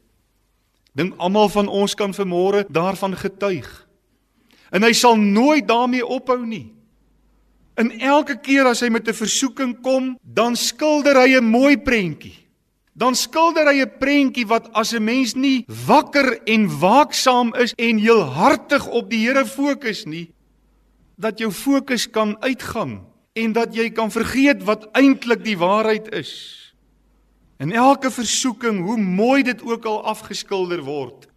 Dink 0.93 1.15
almal 1.17 1.49
van 1.49 1.69
ons 1.69 1.95
kan 1.95 2.15
vanmôre 2.15 2.65
daarvan 2.69 3.17
getuig. 3.17 3.87
En 4.71 4.83
hy 4.83 4.93
sal 4.93 5.17
nooit 5.17 5.69
daarmee 5.69 6.07
ophou 6.07 6.47
nie. 6.47 6.73
En 7.75 7.91
elke 7.99 8.37
keer 8.41 8.69
as 8.69 8.81
hy 8.81 8.89
met 8.89 9.09
'n 9.09 9.15
versoeking 9.15 9.81
kom, 9.83 10.19
dan 10.23 10.57
skilder 10.57 11.17
hy 11.17 11.39
'n 11.39 11.45
mooi 11.45 11.77
prentjie. 11.77 12.37
Dan 12.93 13.15
skilder 13.15 13.67
hy 13.67 13.81
'n 13.81 13.99
prentjie 13.99 14.47
wat 14.47 14.73
as 14.73 14.93
'n 14.93 15.05
mens 15.05 15.35
nie 15.35 15.65
wakker 15.87 16.43
en 16.45 16.79
waaksaam 16.79 17.55
is 17.55 17.73
en 17.77 17.99
heelhartig 17.99 18.87
op 18.87 19.11
die 19.11 19.27
Here 19.27 19.47
fokus 19.47 20.05
nie, 20.05 20.33
dat 21.21 21.39
jou 21.39 21.53
fokus 21.53 22.09
kan 22.11 22.37
uitgaan 22.41 23.01
en 23.33 23.53
dat 23.53 23.75
jy 23.77 23.91
kan 23.95 24.11
vergeet 24.11 24.65
wat 24.65 24.89
eintlik 24.97 25.45
die 25.45 25.59
waarheid 25.59 26.09
is. 26.17 26.33
In 27.61 27.73
elke 27.77 28.11
versoeking, 28.11 28.81
hoe 28.85 28.97
mooi 28.97 29.43
dit 29.45 29.63
ook 29.63 29.85
al 29.85 30.05
afgeskilder 30.09 30.81
word, 30.83 31.29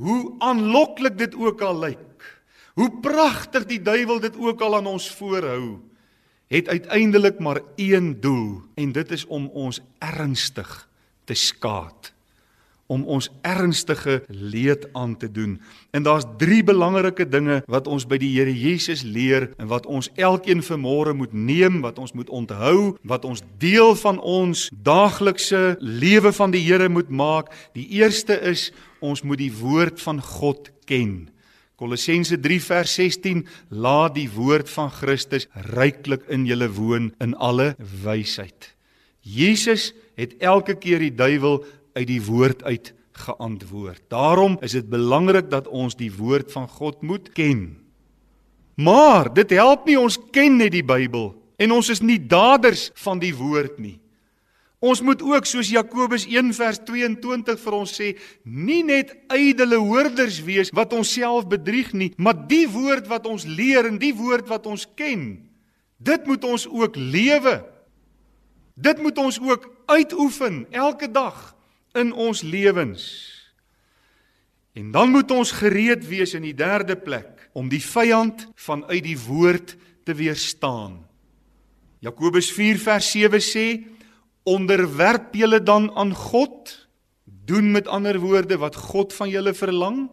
hoe 0.00 0.34
aanloklik 0.38 1.18
dit 1.18 1.36
ook 1.36 1.60
al 1.60 1.78
lyk, 1.78 2.24
hoe 2.74 2.90
pragtig 3.00 3.68
die 3.68 3.80
duiwel 3.82 4.20
dit 4.20 4.36
ook 4.36 4.60
al 4.60 4.76
aan 4.76 4.88
ons 4.88 5.10
voorhou, 5.10 5.80
het 6.48 6.68
uiteindelik 6.68 7.38
maar 7.38 7.60
een 7.76 8.20
doel 8.20 8.62
en 8.74 8.92
dit 8.92 9.10
is 9.10 9.26
om 9.26 9.48
ons 9.52 9.80
ernstig 9.98 10.88
te 11.24 11.34
skaad 11.34 12.15
om 12.86 13.04
ons 13.04 13.28
ernstige 13.42 14.22
leed 14.28 14.86
aan 14.92 15.16
te 15.16 15.30
doen. 15.30 15.56
En 15.90 16.02
daar's 16.02 16.26
drie 16.38 16.62
belangrike 16.64 17.28
dinge 17.28 17.62
wat 17.66 17.86
ons 17.86 18.06
by 18.06 18.18
die 18.22 18.32
Here 18.36 18.52
Jesus 18.52 19.02
leer 19.02 19.50
en 19.58 19.70
wat 19.70 19.86
ons 19.86 20.10
elkeen 20.14 20.62
vanmôre 20.62 21.14
moet 21.16 21.32
neem, 21.32 21.80
wat 21.84 21.98
ons 21.98 22.12
moet 22.12 22.30
onthou, 22.30 22.96
wat 23.02 23.24
ons 23.24 23.42
deel 23.58 23.94
van 24.02 24.20
ons 24.20 24.68
daaglikse 24.70 25.76
lewe 25.80 26.32
van 26.32 26.54
die 26.54 26.62
Here 26.66 26.88
moet 26.88 27.10
maak. 27.10 27.50
Die 27.74 27.88
eerste 27.98 28.38
is 28.40 28.70
ons 29.00 29.22
moet 29.22 29.42
die 29.42 29.52
woord 29.52 30.00
van 30.02 30.22
God 30.22 30.70
ken. 30.86 31.26
Kolossense 31.76 32.38
3 32.40 32.56
vers 32.64 32.94
16 32.96 33.42
laat 33.68 34.14
die 34.16 34.30
woord 34.32 34.70
van 34.72 34.88
Christus 34.94 35.44
ryklik 35.74 36.24
in 36.32 36.46
julle 36.48 36.70
woon 36.72 37.10
in 37.20 37.34
alle 37.36 37.74
wysheid. 38.04 38.72
Jesus 39.20 39.90
het 40.16 40.38
elke 40.40 40.78
keer 40.80 41.02
die 41.04 41.12
duiwel 41.12 41.60
uit 41.96 42.06
die 42.06 42.22
woord 42.22 42.62
uit 42.64 42.92
geantwoord. 43.16 44.02
Daarom 44.12 44.58
is 44.60 44.76
dit 44.76 44.88
belangrik 44.88 45.50
dat 45.50 45.68
ons 45.68 45.96
die 45.96 46.12
woord 46.12 46.52
van 46.52 46.68
God 46.68 47.02
moet 47.02 47.32
ken. 47.32 47.78
Maar 48.76 49.32
dit 49.32 49.50
help 49.56 49.86
nie 49.88 49.96
ons 49.98 50.18
ken 50.30 50.58
net 50.60 50.74
die 50.76 50.84
Bybel 50.84 51.32
en 51.56 51.72
ons 51.72 51.88
is 51.88 52.02
nie 52.04 52.18
daders 52.20 52.90
van 53.00 53.20
die 53.22 53.32
woord 53.34 53.80
nie. 53.80 53.96
Ons 54.84 55.00
moet 55.00 55.22
ook 55.24 55.48
soos 55.48 55.70
Jakobus 55.72 56.26
1 56.28 56.52
vers 56.52 56.78
22 56.84 57.56
vir 57.62 57.76
ons 57.78 57.94
sê, 57.96 58.10
nie 58.44 58.82
net 58.84 59.14
ydelle 59.32 59.78
hoorders 59.80 60.42
wees 60.44 60.68
wat 60.76 60.92
onsself 60.92 61.48
bedrieg 61.48 61.94
nie, 61.96 62.10
maar 62.20 62.36
die 62.36 62.66
woord 62.68 63.08
wat 63.08 63.24
ons 63.26 63.48
leer 63.48 63.88
en 63.88 63.96
die 63.98 64.12
woord 64.14 64.52
wat 64.52 64.68
ons 64.68 64.84
ken, 64.98 65.24
dit 65.96 66.28
moet 66.28 66.44
ons 66.44 66.68
ook 66.68 67.00
lewe. 67.00 67.56
Dit 68.76 69.00
moet 69.00 69.16
ons 69.16 69.40
ook 69.40 69.64
uitoefen 69.88 70.66
elke 70.76 71.08
dag 71.08 71.55
in 71.96 72.12
ons 72.12 72.42
lewens. 72.42 73.02
En 74.76 74.90
dan 74.92 75.10
moet 75.10 75.30
ons 75.32 75.50
gereed 75.56 76.04
wees 76.06 76.34
in 76.36 76.44
die 76.44 76.56
derde 76.56 76.96
plek 77.00 77.48
om 77.56 77.70
die 77.72 77.80
vyand 77.80 78.44
vanuit 78.60 79.04
die 79.06 79.16
woord 79.16 79.72
te 80.04 80.14
weerstaan. 80.14 81.00
Jakobus 82.04 82.50
4 82.52 82.78
vers 82.78 83.08
7 83.10 83.40
sê: 83.40 83.66
"Onderwerp 84.44 85.34
julle 85.34 85.62
dan 85.62 85.90
aan 85.96 86.12
God, 86.14 86.88
doen 87.24 87.70
met 87.72 87.88
ander 87.88 88.18
woorde 88.20 88.58
wat 88.58 88.76
God 88.76 89.14
van 89.14 89.28
julle 89.28 89.54
verlang, 89.54 90.10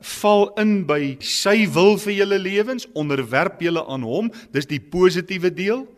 val 0.00 0.52
in 0.60 0.86
by 0.86 1.16
sy 1.20 1.68
wil 1.72 1.96
vir 1.98 2.12
julle 2.12 2.38
lewens, 2.38 2.86
onderwerp 2.92 3.60
julle 3.60 3.84
aan 3.86 4.02
hom, 4.02 4.30
dis 4.52 4.66
die 4.66 4.80
positiewe 4.80 5.50
deel." 5.54 5.88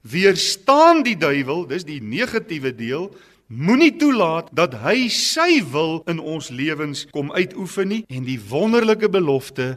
Weerstaan 0.00 1.02
die 1.04 1.16
duiwel, 1.16 1.66
dis 1.68 1.84
die 1.84 2.00
negatiewe 2.00 2.72
deel. 2.72 3.10
Moenie 3.50 3.96
toelaat 3.98 4.52
dat 4.54 4.76
hy 4.84 5.08
sy 5.10 5.58
wil 5.72 6.04
in 6.10 6.20
ons 6.22 6.52
lewens 6.54 7.08
kom 7.10 7.32
uitoefen 7.34 7.88
nie 7.90 8.04
en 8.06 8.22
die 8.22 8.38
wonderlike 8.38 9.10
belofte 9.10 9.72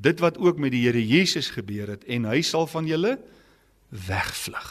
dit 0.00 0.22
wat 0.24 0.38
ook 0.40 0.56
met 0.56 0.72
die 0.72 0.86
Here 0.86 1.02
Jesus 1.04 1.50
gebeur 1.52 1.92
het 1.92 2.06
en 2.08 2.24
hy 2.24 2.40
sal 2.40 2.64
van 2.70 2.88
julle 2.88 3.18
wegvlug. 3.92 4.70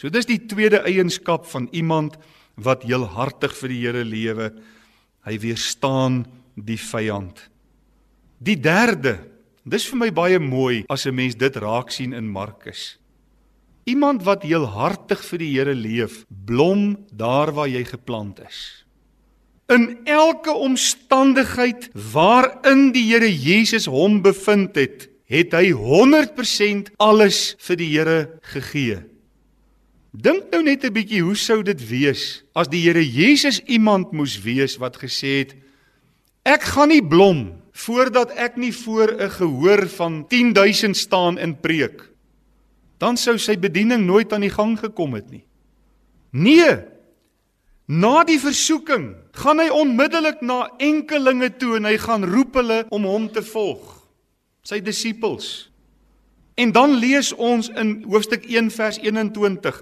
So 0.00 0.08
dis 0.08 0.30
die 0.30 0.40
tweede 0.48 0.80
eienskap 0.88 1.44
van 1.52 1.68
iemand 1.76 2.16
wat 2.56 2.86
heel 2.88 3.04
hartig 3.04 3.52
vir 3.60 3.74
die 3.74 3.80
Here 3.82 4.04
lewe. 4.06 4.48
Hy 5.28 5.36
weerstaan 5.42 6.22
die 6.56 6.78
vyand. 6.80 7.36
Die 8.40 8.56
derde, 8.56 9.18
dis 9.68 9.84
vir 9.90 10.06
my 10.06 10.10
baie 10.14 10.38
mooi 10.40 10.86
as 10.88 11.04
'n 11.04 11.14
mens 11.14 11.34
dit 11.34 11.56
raak 11.56 11.90
sien 11.90 12.14
in 12.14 12.32
Markus. 12.32 12.96
Iemand 13.88 14.24
wat 14.26 14.44
heel 14.44 14.66
hartig 14.68 15.22
vir 15.24 15.40
die 15.40 15.52
Here 15.54 15.74
leef, 15.74 16.24
blom 16.28 16.98
daar 17.08 17.54
waar 17.56 17.70
jy 17.70 17.86
geplant 17.88 18.42
is. 18.44 18.84
In 19.72 20.00
elke 20.08 20.52
omstandigheid 20.52 21.88
waarin 22.12 22.90
die 22.92 23.06
Here 23.08 23.28
Jesus 23.28 23.88
hom 23.88 24.20
bevind 24.24 24.76
het, 24.76 25.08
het 25.28 25.52
hy 25.56 25.70
100% 25.76 26.92
alles 27.00 27.54
vir 27.64 27.80
die 27.80 27.88
Here 27.92 28.18
gegee. 28.54 29.04
Dink 30.12 30.48
nou 30.52 30.62
net 30.64 30.84
'n 30.84 30.92
bietjie 30.92 31.22
hoe 31.22 31.36
sou 31.36 31.62
dit 31.62 31.80
wees 31.88 32.42
as 32.54 32.68
die 32.68 32.80
Here 32.80 33.04
Jesus 33.04 33.60
iemand 33.68 34.12
moes 34.12 34.40
wees 34.40 34.78
wat 34.80 34.96
gesê 34.96 35.44
het 35.44 35.54
ek 36.44 36.62
gaan 36.62 36.88
nie 36.88 37.04
blom 37.04 37.52
voordat 37.72 38.32
ek 38.36 38.56
nie 38.56 38.72
voor 38.72 39.12
'n 39.12 39.30
gehoor 39.30 39.86
van 39.88 40.24
10000 40.28 40.96
staan 40.96 41.38
en 41.38 41.60
preek 41.60 42.08
dan 42.98 43.16
sou 43.16 43.38
sy 43.38 43.56
bediening 43.58 44.04
nooit 44.06 44.32
aan 44.32 44.44
die 44.46 44.52
gang 44.52 44.76
gekom 44.78 45.14
het 45.18 45.30
nie. 45.30 45.44
Nee. 46.30 46.70
Na 47.88 48.24
die 48.28 48.38
versoeking 48.40 49.14
gaan 49.38 49.62
hy 49.62 49.70
onmiddellik 49.72 50.42
na 50.44 50.66
enkelinge 50.82 51.48
toe 51.56 51.78
en 51.78 51.88
hy 51.88 51.96
gaan 52.02 52.26
roep 52.28 52.58
hulle 52.60 52.82
om 52.92 53.06
hom 53.08 53.30
te 53.32 53.42
volg. 53.42 53.94
Sy 54.66 54.82
disippels. 54.84 55.70
En 56.58 56.74
dan 56.74 56.98
lees 56.98 57.30
ons 57.32 57.70
in 57.78 58.02
hoofstuk 58.10 58.44
1 58.50 58.68
vers 58.74 58.98
21. 59.00 59.78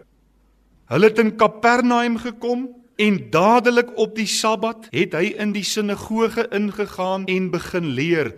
Hulle 0.92 1.09
het 1.09 1.18
in 1.18 1.33
Kapernaum 1.40 2.18
gekom 2.22 2.68
en 3.00 3.16
dadelik 3.33 3.90
op 3.98 4.14
die 4.16 4.29
Sabbat 4.29 4.87
het 4.92 5.16
hy 5.16 5.33
in 5.40 5.50
die 5.57 5.64
sinagoge 5.66 6.46
ingegaan 6.55 7.26
en 7.33 7.50
begin 7.50 7.90
leer. 7.96 8.31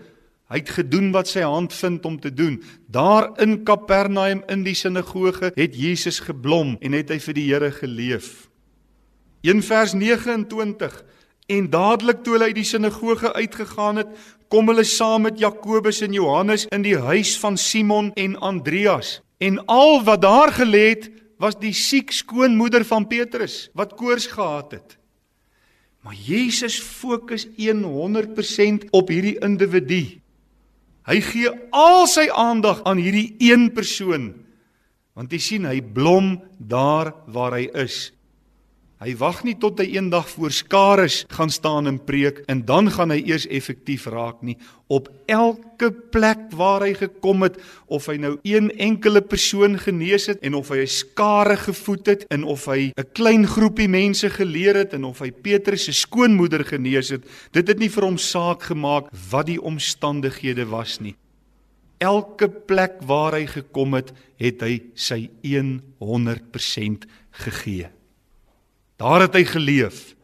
Hy 0.48 0.62
het 0.62 0.70
gedoen 0.78 1.10
wat 1.12 1.28
sy 1.28 1.42
hand 1.44 1.74
vind 1.76 2.04
om 2.08 2.16
te 2.20 2.32
doen. 2.32 2.62
Daar 2.86 3.30
in 3.42 3.62
Kapernaum 3.68 4.42
in 4.48 4.64
die 4.64 4.76
sinagoge 4.76 5.52
het 5.54 5.76
Jesus 5.76 6.22
geblom 6.24 6.76
en 6.80 6.96
het 6.96 7.12
hy 7.12 7.18
vir 7.20 7.36
die 7.36 7.46
Here 7.50 7.70
geleef. 7.72 8.48
1 9.44 9.62
vers 9.62 9.92
29 9.94 11.04
En 11.48 11.70
dadelik 11.72 12.18
toe 12.24 12.34
hulle 12.34 12.50
uit 12.50 12.58
die 12.58 12.66
sinagoge 12.68 13.30
uitgegaan 13.32 14.02
het, 14.02 14.10
kom 14.52 14.68
hulle 14.68 14.84
saam 14.84 15.24
met 15.24 15.38
Jakobus 15.40 16.02
en 16.04 16.12
Johannes 16.12 16.66
in 16.74 16.84
die 16.84 16.98
huis 17.00 17.38
van 17.40 17.56
Simon 17.56 18.10
en 18.20 18.36
Andreas. 18.44 19.22
En 19.40 19.56
al 19.64 20.02
wat 20.04 20.20
daar 20.26 20.52
gelê 20.52 20.84
het, 20.90 21.08
was 21.40 21.56
die 21.56 21.72
siek 21.72 22.12
skoonmoeder 22.12 22.84
van 22.84 23.06
Petrus 23.08 23.70
wat 23.72 23.94
koors 23.96 24.26
gehad 24.28 24.76
het. 24.76 24.98
Maar 26.04 26.14
Jesus 26.14 26.80
fokus 26.80 27.46
100% 27.56 28.90
op 28.90 29.08
hierdie 29.08 29.38
individu. 29.40 30.20
Hy 31.08 31.22
gee 31.24 31.50
al 31.72 32.04
sy 32.10 32.26
aandag 32.28 32.82
aan 32.84 33.00
hierdie 33.00 33.32
een 33.40 33.70
persoon. 33.72 34.30
Want 35.16 35.32
jy 35.32 35.40
sien, 35.40 35.64
hy 35.66 35.80
blom 35.80 36.36
daar 36.60 37.14
waar 37.32 37.56
hy 37.56 37.64
is. 37.80 38.10
Hy 38.98 39.12
wag 39.14 39.44
nie 39.46 39.54
tot 39.54 39.78
hy 39.78 39.92
eendag 39.94 40.26
voor 40.32 40.50
skares 40.50 41.20
gaan 41.30 41.52
staan 41.54 41.86
en 41.86 42.00
preek 42.02 42.40
en 42.50 42.64
dan 42.66 42.88
gaan 42.90 43.12
hy 43.14 43.20
eers 43.28 43.44
effektief 43.46 44.08
raak 44.10 44.40
nie. 44.42 44.56
Op 44.90 45.06
elke 45.30 45.92
plek 46.10 46.48
waar 46.58 46.82
hy 46.82 46.96
gekom 46.98 47.44
het, 47.46 47.60
of 47.86 48.08
hy 48.10 48.16
nou 48.18 48.32
een 48.42 48.72
enkele 48.74 49.22
persoon 49.22 49.78
genees 49.78 50.26
het 50.26 50.42
en 50.42 50.56
of 50.58 50.72
hy 50.74 50.82
'n 50.82 50.90
skare 50.90 51.56
gevoed 51.56 52.06
het 52.06 52.24
en 52.34 52.42
of 52.42 52.66
hy 52.66 52.90
'n 52.90 53.12
klein 53.14 53.46
groepie 53.46 53.88
mense 53.88 54.30
geleer 54.30 54.74
het 54.74 54.92
en 54.94 55.04
of 55.04 55.20
hy 55.22 55.30
Petrus 55.30 55.84
se 55.84 55.92
skoonmoeder 55.92 56.64
genees 56.64 57.08
het, 57.10 57.22
dit 57.52 57.68
het 57.68 57.78
nie 57.78 57.90
vir 57.90 58.02
hom 58.02 58.18
saak 58.18 58.62
gemaak 58.62 59.06
wat 59.30 59.46
die 59.46 59.62
omstandighede 59.62 60.66
was 60.66 60.98
nie. 61.00 61.14
Elke 61.98 62.48
plek 62.48 62.98
waar 63.06 63.32
hy 63.32 63.46
gekom 63.46 63.94
het, 63.94 64.12
het 64.38 64.60
hy 64.60 64.82
sy 64.94 65.30
100% 65.98 67.06
gegee. 67.30 67.97
Daar 68.98 69.20
het 69.28 69.36
hy 69.38 69.44
geleef. 69.46 70.14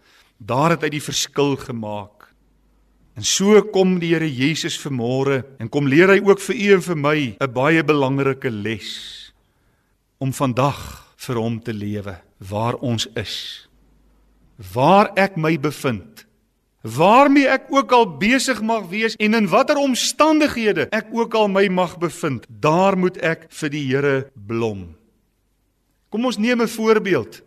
Daar 0.43 0.75
het 0.75 0.83
hy 0.83 0.91
die 0.97 1.05
verskil 1.05 1.55
gemaak. 1.57 2.15
En 3.15 3.23
so 3.23 3.61
kom 3.71 4.01
die 4.03 4.11
Here 4.11 4.27
Jesus 4.27 4.75
vanmôre 4.83 5.45
en 5.63 5.71
kom 5.71 5.87
leer 5.87 6.11
hy 6.11 6.19
ook 6.25 6.43
vir 6.43 6.57
u 6.57 6.73
en 6.75 6.83
vir 6.83 6.99
my 6.99 7.19
'n 7.39 7.53
baie 7.55 7.83
belangrike 7.85 8.51
les 8.51 9.31
om 10.19 10.33
vandag 10.33 11.07
vir 11.17 11.37
hom 11.37 11.61
te 11.61 11.73
lewe 11.73 12.19
waar 12.39 12.75
ons 12.75 13.07
is. 13.15 13.69
Waar 14.75 15.13
ek 15.17 15.37
my 15.37 15.57
bevind, 15.59 16.27
waarmee 16.83 17.47
ek 17.47 17.71
ook 17.71 17.93
al 17.93 18.07
besig 18.19 18.61
mag 18.63 18.89
wees 18.91 19.15
en 19.17 19.35
in 19.35 19.49
watter 19.49 19.77
omstandighede 19.77 20.89
ek 20.91 21.07
ook 21.13 21.35
al 21.35 21.49
my 21.49 21.69
mag 21.69 21.99
bevind, 21.99 22.47
daar 22.49 22.99
moet 22.99 23.17
ek 23.23 23.47
vir 23.49 23.71
die 23.71 23.87
Here 23.87 24.31
blom. 24.35 24.97
Kom 26.11 26.25
ons 26.25 26.39
neem 26.39 26.63
'n 26.63 26.69
voorbeeld. 26.69 27.43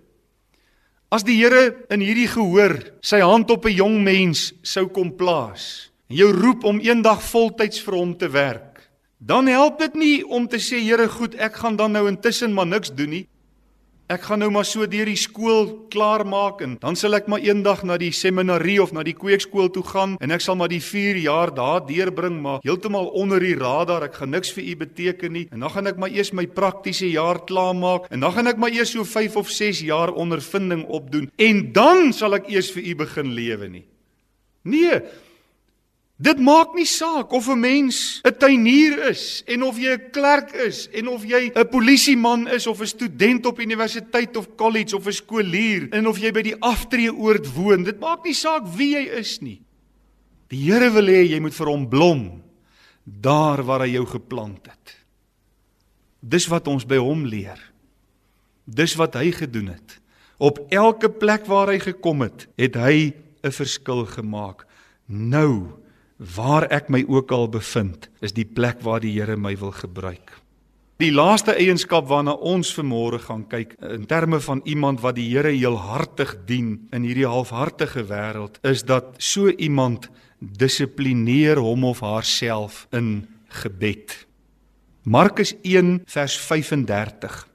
As 1.07 1.23
die 1.23 1.37
Here 1.39 1.85
in 1.87 2.01
hierdie 2.03 2.27
gehoor 2.27 2.73
sy 2.99 3.21
hand 3.23 3.47
op 3.53 3.63
'n 3.65 3.71
jong 3.71 4.03
mens 4.03 4.51
sou 4.61 4.89
kom 4.91 5.15
plaas 5.15 5.87
en 6.09 6.17
jou 6.17 6.31
roep 6.35 6.65
om 6.67 6.81
eendag 6.83 7.23
voltyds 7.23 7.79
vir 7.79 7.95
hom 7.95 8.11
te 8.17 8.27
werk, 8.27 8.89
dan 9.19 9.47
help 9.47 9.79
dit 9.79 9.95
nie 9.95 10.27
om 10.27 10.47
te 10.47 10.57
sê 10.57 10.83
Here, 10.83 11.07
goed, 11.07 11.35
ek 11.35 11.55
gaan 11.55 11.77
dan 11.77 11.91
nou 11.91 12.07
intussen 12.07 12.53
maar 12.53 12.67
niks 12.67 12.91
doen 12.91 13.09
nie. 13.09 13.27
Ek 14.07 14.21
gaan 14.23 14.39
nou 14.39 14.47
maar 14.55 14.63
so 14.63 14.85
deur 14.87 15.09
die 15.09 15.19
skool 15.19 15.65
klaar 15.91 16.21
maak 16.23 16.61
en 16.63 16.77
dan 16.79 16.95
sal 16.95 17.17
ek 17.17 17.25
maar 17.27 17.43
eendag 17.43 17.81
na 17.83 17.97
die 17.99 18.13
seminarie 18.15 18.77
of 18.79 18.93
na 18.95 19.01
die 19.03 19.17
kweekskool 19.17 19.67
toe 19.75 19.83
gaan 19.83 20.13
en 20.23 20.31
ek 20.31 20.45
sal 20.45 20.55
maar 20.55 20.71
die 20.71 20.79
4 20.79 21.19
jaar 21.25 21.51
daar 21.51 21.81
deurbring 21.83 22.37
maar 22.39 22.61
heeltemal 22.63 23.09
onder 23.19 23.43
die 23.43 23.57
radar. 23.59 24.05
Ek 24.07 24.15
gaan 24.21 24.31
niks 24.31 24.53
vir 24.55 24.63
u 24.63 24.77
beteken 24.85 25.35
nie. 25.35 25.43
En 25.51 25.59
dan 25.59 25.73
gaan 25.75 25.91
ek 25.91 25.99
maar 25.99 26.15
eers 26.15 26.31
my 26.31 26.47
praktiese 26.47 27.09
jaar 27.11 27.41
klaar 27.43 27.75
maak 27.75 28.07
en 28.07 28.23
dan 28.23 28.31
gaan 28.31 28.47
ek 28.47 28.63
maar 28.63 28.71
eers 28.71 28.95
so 28.95 29.03
5 29.03 29.35
of 29.43 29.51
6 29.51 29.83
jaar 29.89 30.15
ondervinding 30.15 30.87
opdoen 30.87 31.27
en 31.35 31.61
dan 31.75 32.15
sal 32.15 32.39
ek 32.39 32.47
eers 32.47 32.71
vir 32.77 32.87
u 32.87 32.95
begin 33.03 33.35
lewe 33.35 33.67
nie. 33.75 33.85
Nee, 34.71 35.01
Dit 36.17 36.39
maak 36.41 36.73
nie 36.73 36.87
saak 36.89 37.29
of 37.29 37.47
'n 37.47 37.59
mens 37.59 38.21
'n 38.25 38.33
tuinier 38.33 39.09
is 39.09 39.43
en 39.45 39.63
of 39.63 39.77
jy 39.77 39.93
'n 39.93 40.09
klerk 40.11 40.51
is 40.51 40.89
en 40.89 41.07
of 41.07 41.23
jy 41.23 41.51
'n 41.53 41.69
polisieman 41.69 42.47
is 42.47 42.67
of 42.67 42.81
'n 42.81 42.87
student 42.87 43.45
op 43.45 43.59
universiteit 43.59 44.35
of 44.37 44.55
college 44.55 44.95
of 44.95 45.05
'n 45.05 45.13
skoolier 45.13 45.89
en 45.93 46.07
of 46.07 46.17
jy 46.17 46.31
by 46.31 46.41
die 46.41 46.57
aftreeoord 46.59 47.53
woon. 47.53 47.83
Dit 47.83 47.99
maak 47.99 48.25
nie 48.25 48.33
saak 48.33 48.65
wie 48.65 48.95
jy 48.95 49.05
is 49.13 49.41
nie. 49.41 49.61
Die 50.49 50.57
Here 50.57 50.89
wil 50.89 51.05
hê 51.05 51.21
jy 51.29 51.39
moet 51.39 51.53
vir 51.53 51.67
hom 51.67 51.87
blom 51.89 52.41
daar 53.05 53.63
waar 53.63 53.81
hy 53.81 53.93
jou 53.93 54.05
geplant 54.05 54.65
het. 54.65 54.95
Dis 56.19 56.47
wat 56.47 56.67
ons 56.67 56.85
by 56.85 56.97
hom 56.97 57.25
leer. 57.25 57.59
Dis 58.65 58.95
wat 58.95 59.13
hy 59.13 59.31
gedoen 59.31 59.67
het. 59.67 59.99
Op 60.39 60.59
elke 60.69 61.09
plek 61.09 61.45
waar 61.45 61.67
hy 61.67 61.79
gekom 61.79 62.21
het, 62.21 62.47
het 62.57 62.75
hy 62.75 63.13
'n 63.43 63.51
verskil 63.51 64.05
gemaak. 64.05 64.65
Nou 65.07 65.77
Waar 66.17 66.65
ek 66.73 66.89
my 66.89 67.03
ook 67.07 67.31
al 67.31 67.45
bevind, 67.49 68.09
is 68.25 68.33
die 68.33 68.45
plek 68.45 68.81
waar 68.81 69.03
die 69.03 69.13
Here 69.13 69.37
my 69.37 69.53
wil 69.57 69.71
gebruik. 69.71 70.33
Die 70.97 71.11
laaste 71.13 71.53
eienskap 71.53 72.07
waarna 72.09 72.33
ons 72.33 72.71
vanmôre 72.73 73.19
gaan 73.21 73.43
kyk 73.45 73.75
in 73.85 74.07
terme 74.09 74.39
van 74.41 74.63
iemand 74.65 75.03
wat 75.03 75.19
die 75.19 75.27
Here 75.29 75.51
heelhartig 75.53 76.33
dien 76.49 76.87
in 76.89 77.05
hierdie 77.05 77.27
halfhartige 77.29 78.07
wêreld, 78.09 78.57
is 78.65 78.81
dat 78.81 79.13
so 79.21 79.51
iemand 79.53 80.09
dissiplineer 80.39 81.61
hom 81.61 81.85
of 81.85 82.01
haarself 82.01 82.87
in 82.91 83.27
gebed. 83.61 84.25
Markus 85.05 85.53
1 85.61 86.01
vers 86.09 86.39
35. 86.49 87.45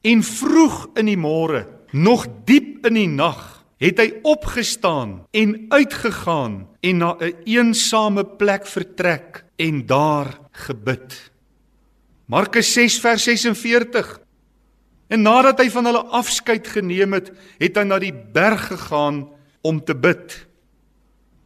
En 0.00 0.22
vroeg 0.22 0.78
in 0.96 1.12
die 1.12 1.20
môre, 1.20 1.66
nog 1.92 2.24
diep 2.48 2.88
in 2.88 2.96
die 2.96 3.10
nag, 3.10 3.66
het 3.82 4.00
hy 4.00 4.08
opgestaan 4.24 5.18
en 5.36 5.54
uitgegaan 5.68 6.62
en 6.86 6.96
na 7.02 7.10
'n 7.18 7.22
een 7.22 7.34
eensame 7.44 8.24
plek 8.24 8.66
vertrek 8.66 9.44
en 9.56 9.86
daar 9.86 10.38
gebid. 10.52 11.32
Markus 12.26 12.72
6 12.72 13.00
vers 13.00 13.22
46. 13.22 14.20
En 15.08 15.22
nadat 15.22 15.58
hy 15.58 15.70
van 15.70 15.84
hulle 15.84 16.02
afskeid 16.02 16.66
geneem 16.66 17.12
het, 17.12 17.30
het 17.58 17.76
hy 17.76 17.84
na 17.86 17.98
die 17.98 18.14
berg 18.14 18.66
gegaan 18.66 19.28
om 19.62 19.84
te 19.84 19.94
bid. 19.94 20.46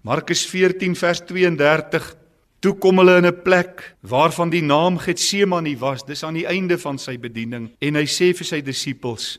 Markus 0.01 0.47
14 0.47 0.97
vers 0.97 1.21
32. 1.21 2.17
Toe 2.61 2.75
kom 2.75 2.99
hulle 2.99 3.17
in 3.17 3.27
'n 3.27 3.43
plek 3.43 3.97
waarvan 4.01 4.51
die 4.51 4.63
naam 4.63 4.99
Getsemane 4.99 5.77
was, 5.79 6.05
dis 6.05 6.25
aan 6.25 6.35
die 6.35 6.47
einde 6.47 6.79
van 6.79 6.99
sy 6.99 7.19
bediening 7.19 7.71
en 7.81 7.95
hy 7.95 8.05
sê 8.05 8.37
vir 8.37 8.47
sy 8.47 8.61
disippels: 8.61 9.39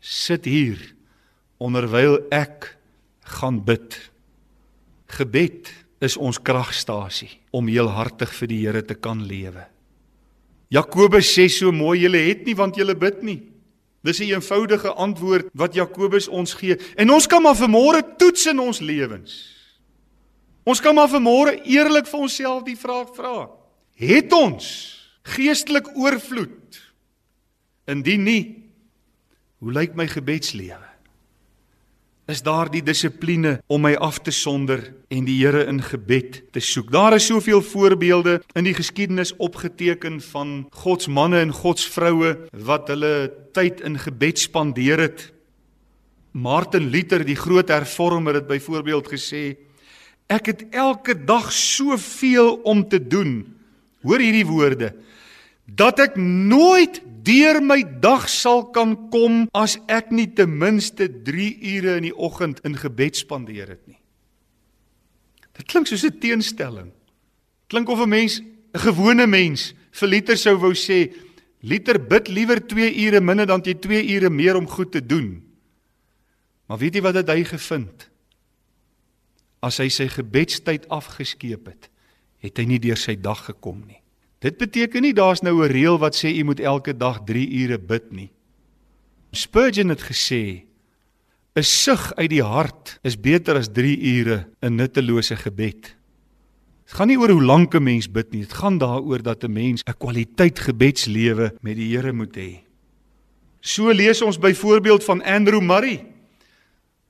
"Sit 0.00 0.44
hier 0.44 0.94
onderwyl 1.58 2.18
ek 2.30 2.78
gaan 3.22 3.64
bid. 3.64 4.10
Gebed 5.08 5.70
is 6.04 6.16
ons 6.16 6.38
kragstasie 6.38 7.30
om 7.50 7.68
heelhartig 7.68 8.32
vir 8.36 8.50
die 8.50 8.60
Here 8.66 8.82
te 8.84 8.94
kan 8.94 9.24
lewe. 9.26 9.64
Jakobus 10.70 11.30
sê 11.32 11.48
so 11.48 11.72
mooi 11.72 12.02
julle 12.02 12.20
het 12.28 12.44
nie 12.46 12.56
want 12.56 12.76
julle 12.76 12.94
bid 12.94 13.22
nie. 13.24 13.40
Dis 14.04 14.20
'n 14.20 14.30
eenvoudige 14.36 14.92
antwoord 14.94 15.48
wat 15.54 15.74
Jakobus 15.74 16.28
ons 16.28 16.54
gee 16.54 16.76
en 16.96 17.10
ons 17.10 17.26
kan 17.26 17.42
maar 17.42 17.56
vanmôre 17.56 18.02
toets 18.18 18.46
in 18.46 18.58
ons 18.58 18.80
lewens. 18.80 19.54
Ons 20.64 20.80
kan 20.80 20.94
maar 20.94 21.08
vanmôre 21.08 21.62
eerlik 21.64 22.06
vir 22.06 22.20
onsself 22.20 22.62
die 22.64 22.76
vraag 22.76 23.08
vra: 23.16 23.48
Het 23.96 24.32
ons 24.32 24.64
geestelik 25.22 25.88
oorvloed? 25.96 26.80
Indien 27.86 28.22
nie, 28.22 28.64
hoe 29.58 29.72
lyk 29.72 29.94
my 29.94 30.06
gebedslewe? 30.06 30.87
Is 32.28 32.42
daar 32.44 32.68
die 32.68 32.82
dissipline 32.84 33.54
om 33.72 33.86
my 33.86 33.94
af 34.04 34.18
te 34.20 34.32
sonder 34.34 34.82
en 35.08 35.24
die 35.24 35.38
Here 35.40 35.64
in 35.70 35.80
gebed 35.80 36.42
te 36.52 36.60
soek. 36.60 36.90
Daar 36.92 37.16
is 37.16 37.28
soveel 37.30 37.62
voorbeelde 37.64 38.42
in 38.52 38.68
die 38.68 38.74
geskiedenis 38.76 39.32
opgeteken 39.40 40.20
van 40.20 40.66
God 40.82 41.06
se 41.06 41.10
manne 41.10 41.40
en 41.40 41.54
God 41.56 41.80
se 41.80 41.88
vroue 41.94 42.34
wat 42.52 42.92
hulle 42.92 43.30
tyd 43.56 43.80
in 43.80 43.96
gebed 43.98 44.44
spandeer 44.44 45.00
het. 45.06 45.30
Martin 46.36 46.90
Luther, 46.92 47.24
die 47.24 47.38
groot 47.38 47.72
hervormer 47.72 48.36
het 48.36 48.46
byvoorbeeld 48.46 49.08
gesê: 49.08 49.56
Ek 50.28 50.52
het 50.52 50.66
elke 50.76 51.16
dag 51.16 51.48
soveel 51.52 52.60
om 52.68 52.84
te 52.88 53.00
doen. 53.00 53.40
Hoor 54.04 54.20
hierdie 54.20 54.46
woorde: 54.46 54.92
dat 55.68 56.00
ek 56.00 56.16
nooit 56.16 57.02
deur 57.28 57.60
my 57.60 57.82
dag 58.00 58.24
sal 58.32 58.64
kan 58.72 58.94
kom 59.12 59.44
as 59.52 59.76
ek 59.86 60.10
nie 60.14 60.28
ten 60.32 60.54
minste 60.58 61.10
3 61.24 61.48
ure 61.76 61.98
in 62.00 62.08
die 62.08 62.16
oggend 62.16 62.62
in 62.64 62.78
gebed 62.80 63.20
spandeer 63.20 63.76
het 63.76 63.84
nie. 63.84 64.00
Dit 65.58 65.68
klink 65.68 65.86
soos 65.86 66.04
'n 66.04 66.18
teenstelling. 66.18 66.92
Klink 67.68 67.88
of 67.88 68.00
'n 68.00 68.08
mens, 68.08 68.40
'n 68.40 68.78
gewone 68.78 69.26
mens, 69.26 69.74
vir 69.92 70.08
liter 70.08 70.36
sou 70.36 70.56
wou 70.56 70.72
sê, 70.72 71.12
liter 71.60 71.98
bid 71.98 72.28
liewer 72.28 72.60
2 72.66 72.94
ure 73.06 73.20
minder 73.20 73.46
dan 73.46 73.60
jy 73.62 73.74
2 73.74 74.08
ure 74.14 74.30
meer 74.30 74.56
om 74.56 74.66
goed 74.66 74.92
te 74.92 75.06
doen. 75.06 75.42
Maar 76.66 76.78
weet 76.78 76.94
jy 76.94 77.02
wat 77.02 77.14
het 77.14 77.28
hy 77.28 77.44
gevind? 77.44 78.08
As 79.60 79.78
hy 79.78 79.88
sy 79.88 80.08
gebedstyd 80.08 80.88
afgeskeep 80.88 81.66
het, 81.66 81.90
het 82.38 82.56
hy 82.58 82.64
nie 82.64 82.78
deur 82.78 82.96
sy 82.96 83.16
dag 83.16 83.44
gekom 83.44 83.84
nie. 83.86 83.97
Dit 84.38 84.56
beteken 84.56 85.02
nie 85.02 85.14
daar's 85.14 85.40
nou 85.42 85.64
'n 85.64 85.70
reël 85.70 85.98
wat 85.98 86.14
sê 86.14 86.28
u 86.30 86.42
moet 86.44 86.60
elke 86.60 86.96
dag 86.96 87.24
3 87.24 87.50
ure 87.62 87.78
bid 87.78 88.12
nie. 88.12 88.30
Spurgeon 89.32 89.88
het 89.88 90.02
gesê 90.02 90.62
'n 91.54 91.62
sug 91.62 92.14
uit 92.14 92.30
die 92.30 92.42
hart 92.42 92.98
is 93.02 93.20
beter 93.20 93.56
as 93.56 93.68
3 93.72 93.98
ure 93.98 94.46
in 94.60 94.74
nuttelose 94.74 95.36
gebed. 95.36 95.96
Dit 96.84 96.96
gaan 96.96 97.08
nie 97.08 97.18
oor 97.18 97.30
hoe 97.30 97.42
lank 97.42 97.74
'n 97.74 97.82
mens 97.82 98.10
bid 98.10 98.30
nie, 98.32 98.40
dit 98.40 98.52
gaan 98.52 98.78
daaroor 98.78 99.22
dat 99.22 99.44
'n 99.44 99.52
mens 99.52 99.82
'n 99.82 99.98
kwaliteit 99.98 100.58
gebedslewe 100.58 101.54
met 101.60 101.76
die 101.76 101.96
Here 101.96 102.12
moet 102.12 102.36
hê. 102.36 102.62
So 103.60 103.90
lees 103.90 104.22
ons 104.22 104.38
byvoorbeeld 104.38 105.04
van 105.04 105.22
Andrew 105.22 105.60
Murray. 105.60 106.06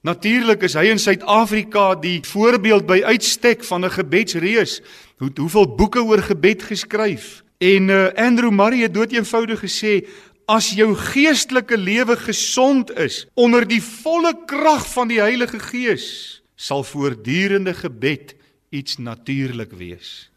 Natuurlik 0.06 0.62
is 0.62 0.76
hy 0.78 0.86
in 0.92 1.00
Suid-Afrika 1.02 1.96
die 1.98 2.20
voorbeeld 2.22 2.86
by 2.86 3.00
uitstek 3.02 3.64
van 3.64 3.84
'n 3.84 3.90
gebedsreus. 3.90 4.80
Hoe 5.18 5.30
hoeveel 5.34 5.74
boeke 5.74 6.02
oor 6.02 6.22
gebed 6.22 6.62
geskryf. 6.62 7.42
En 7.58 7.88
uh, 7.88 8.14
Andrew 8.14 8.50
Murray 8.50 8.86
het 8.86 8.94
dood 8.94 9.12
eenvoudig 9.12 9.60
gesê 9.60 10.06
as 10.46 10.70
jou 10.70 10.94
geestelike 10.94 11.76
lewe 11.76 12.16
gesond 12.16 12.90
is 12.96 13.26
onder 13.34 13.66
die 13.68 13.82
volle 13.82 14.32
krag 14.46 14.86
van 14.92 15.08
die 15.08 15.20
Heilige 15.20 15.58
Gees, 15.58 16.40
sal 16.56 16.84
voortdurende 16.84 17.74
gebed 17.74 18.34
iets 18.70 18.96
natuurlik 18.96 19.72
wees. 19.72 20.30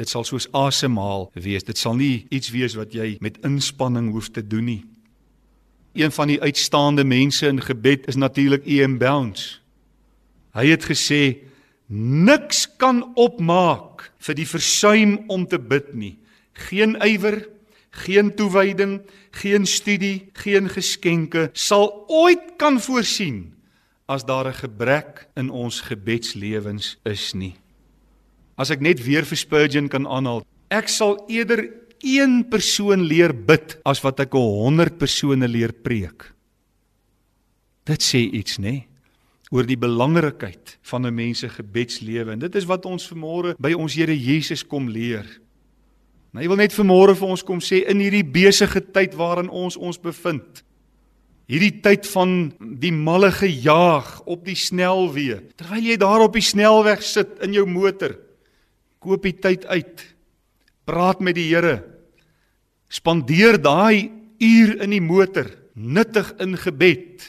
Dit 0.00 0.08
sal 0.08 0.24
soos 0.24 0.48
asemhaal 0.56 1.28
wees. 1.34 1.64
Dit 1.64 1.78
sal 1.78 1.98
nie 1.98 2.26
iets 2.30 2.48
wees 2.54 2.74
wat 2.74 2.94
jy 2.96 3.18
met 3.20 3.36
inspanning 3.44 4.12
hoef 4.14 4.30
te 4.30 4.46
doen 4.46 4.64
nie. 4.64 4.84
Een 5.92 6.12
van 6.12 6.28
die 6.30 6.40
uitstaande 6.40 7.04
mense 7.04 7.46
in 7.46 7.60
gebed 7.62 8.06
is 8.06 8.16
natuurlik 8.16 8.66
E.M. 8.66 8.98
Bounds. 8.98 9.60
Hy 10.54 10.66
het 10.70 10.84
gesê 10.86 11.42
niks 11.90 12.68
kan 12.78 13.02
opmaak 13.18 14.12
vir 14.22 14.38
die 14.38 14.46
versuim 14.46 15.16
om 15.26 15.46
te 15.46 15.58
bid 15.58 15.94
nie. 15.94 16.16
Geen 16.70 16.94
ywer, 17.02 17.42
geen 17.90 18.34
toewyding, 18.34 19.00
geen 19.30 19.66
studie, 19.66 20.30
geen 20.32 20.68
geskenke 20.70 21.48
sal 21.52 21.90
ooit 22.06 22.54
kan 22.58 22.78
voorsien 22.80 23.50
as 24.06 24.24
daar 24.24 24.46
'n 24.46 24.62
gebrek 24.62 25.26
in 25.34 25.50
ons 25.50 25.80
gebedslewens 25.80 26.98
is 27.04 27.32
nie. 27.32 27.54
As 28.56 28.70
ek 28.70 28.80
net 28.80 29.04
weer 29.04 29.24
vir 29.24 29.36
Spurgeon 29.36 29.88
kan 29.88 30.06
aanhaal, 30.06 30.44
ek 30.68 30.88
sal 30.88 31.24
eerder 31.28 31.70
een 32.02 32.48
persoon 32.48 33.02
leer 33.02 33.32
bid 33.32 33.78
as 33.84 34.00
wat 34.02 34.20
ek 34.20 34.34
'n 34.34 34.38
100 34.38 34.98
persone 34.98 35.48
leer 35.48 35.72
preek. 35.72 36.32
Dit 37.84 38.02
sê 38.02 38.18
iets, 38.18 38.58
nê? 38.58 38.90
oor 39.50 39.66
die 39.66 39.78
belangrikheid 39.78 40.78
van 40.82 41.06
'n 41.06 41.14
mens 41.14 41.38
se 41.38 41.48
gebedslewe 41.48 42.32
en 42.32 42.38
dit 42.38 42.54
is 42.54 42.64
wat 42.64 42.86
ons 42.86 43.12
vanmôre 43.12 43.54
by 43.58 43.72
ons 43.72 43.94
Here 43.94 44.14
Jesus 44.14 44.66
kom 44.66 44.88
leer. 44.88 45.26
Nou, 46.32 46.42
hy 46.42 46.48
wil 46.48 46.56
net 46.56 46.72
vanmôre 46.72 47.16
vir 47.16 47.28
ons 47.28 47.42
kom 47.42 47.58
sê 47.58 47.88
in 47.88 47.98
hierdie 47.98 48.24
besige 48.24 48.80
tyd 48.80 49.14
waarin 49.14 49.48
ons 49.48 49.76
ons 49.76 49.98
bevind. 49.98 50.62
Hierdie 51.48 51.80
tyd 51.82 52.06
van 52.06 52.52
die 52.78 52.92
malle 52.92 53.32
gejaag 53.32 54.22
op 54.24 54.44
die 54.44 54.54
snelweë. 54.54 55.56
Terwyl 55.56 55.82
jy 55.82 55.96
daar 55.96 56.20
op 56.20 56.32
die 56.32 56.42
snelweg 56.42 57.02
sit 57.02 57.42
in 57.42 57.52
jou 57.52 57.66
motor, 57.66 58.16
koop 59.00 59.22
die 59.22 59.32
tyd 59.32 59.66
uit. 59.66 60.14
Praat 60.84 61.20
met 61.20 61.34
die 61.34 61.48
Here. 61.48 61.82
Spandeer 62.90 63.60
daai 63.62 64.10
uur 64.42 64.80
in 64.82 64.90
die 64.90 65.04
motor 65.04 65.46
nuttig 65.78 66.32
in 66.42 66.56
gebed. 66.58 67.22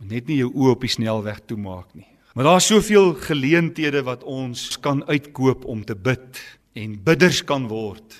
Net 0.00 0.30
nie 0.30 0.38
jou 0.40 0.52
oë 0.54 0.76
op 0.76 0.86
die 0.86 0.92
snelweg 0.92 1.42
toemaak 1.50 1.90
nie. 1.98 2.06
Maar 2.38 2.52
daar's 2.52 2.68
soveel 2.70 3.16
geleenthede 3.18 4.04
wat 4.06 4.22
ons 4.22 4.78
kan 4.80 5.02
uitkoop 5.10 5.64
om 5.66 5.82
te 5.84 5.96
bid 5.98 6.38
en 6.78 6.94
bidders 7.02 7.42
kan 7.44 7.66
word. 7.68 8.14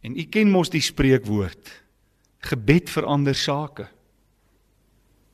En 0.00 0.16
u 0.16 0.24
ken 0.24 0.48
mos 0.50 0.72
die 0.72 0.82
spreekwoord: 0.82 1.68
gebed 2.48 2.90
verander 2.90 3.36
sake. 3.36 3.90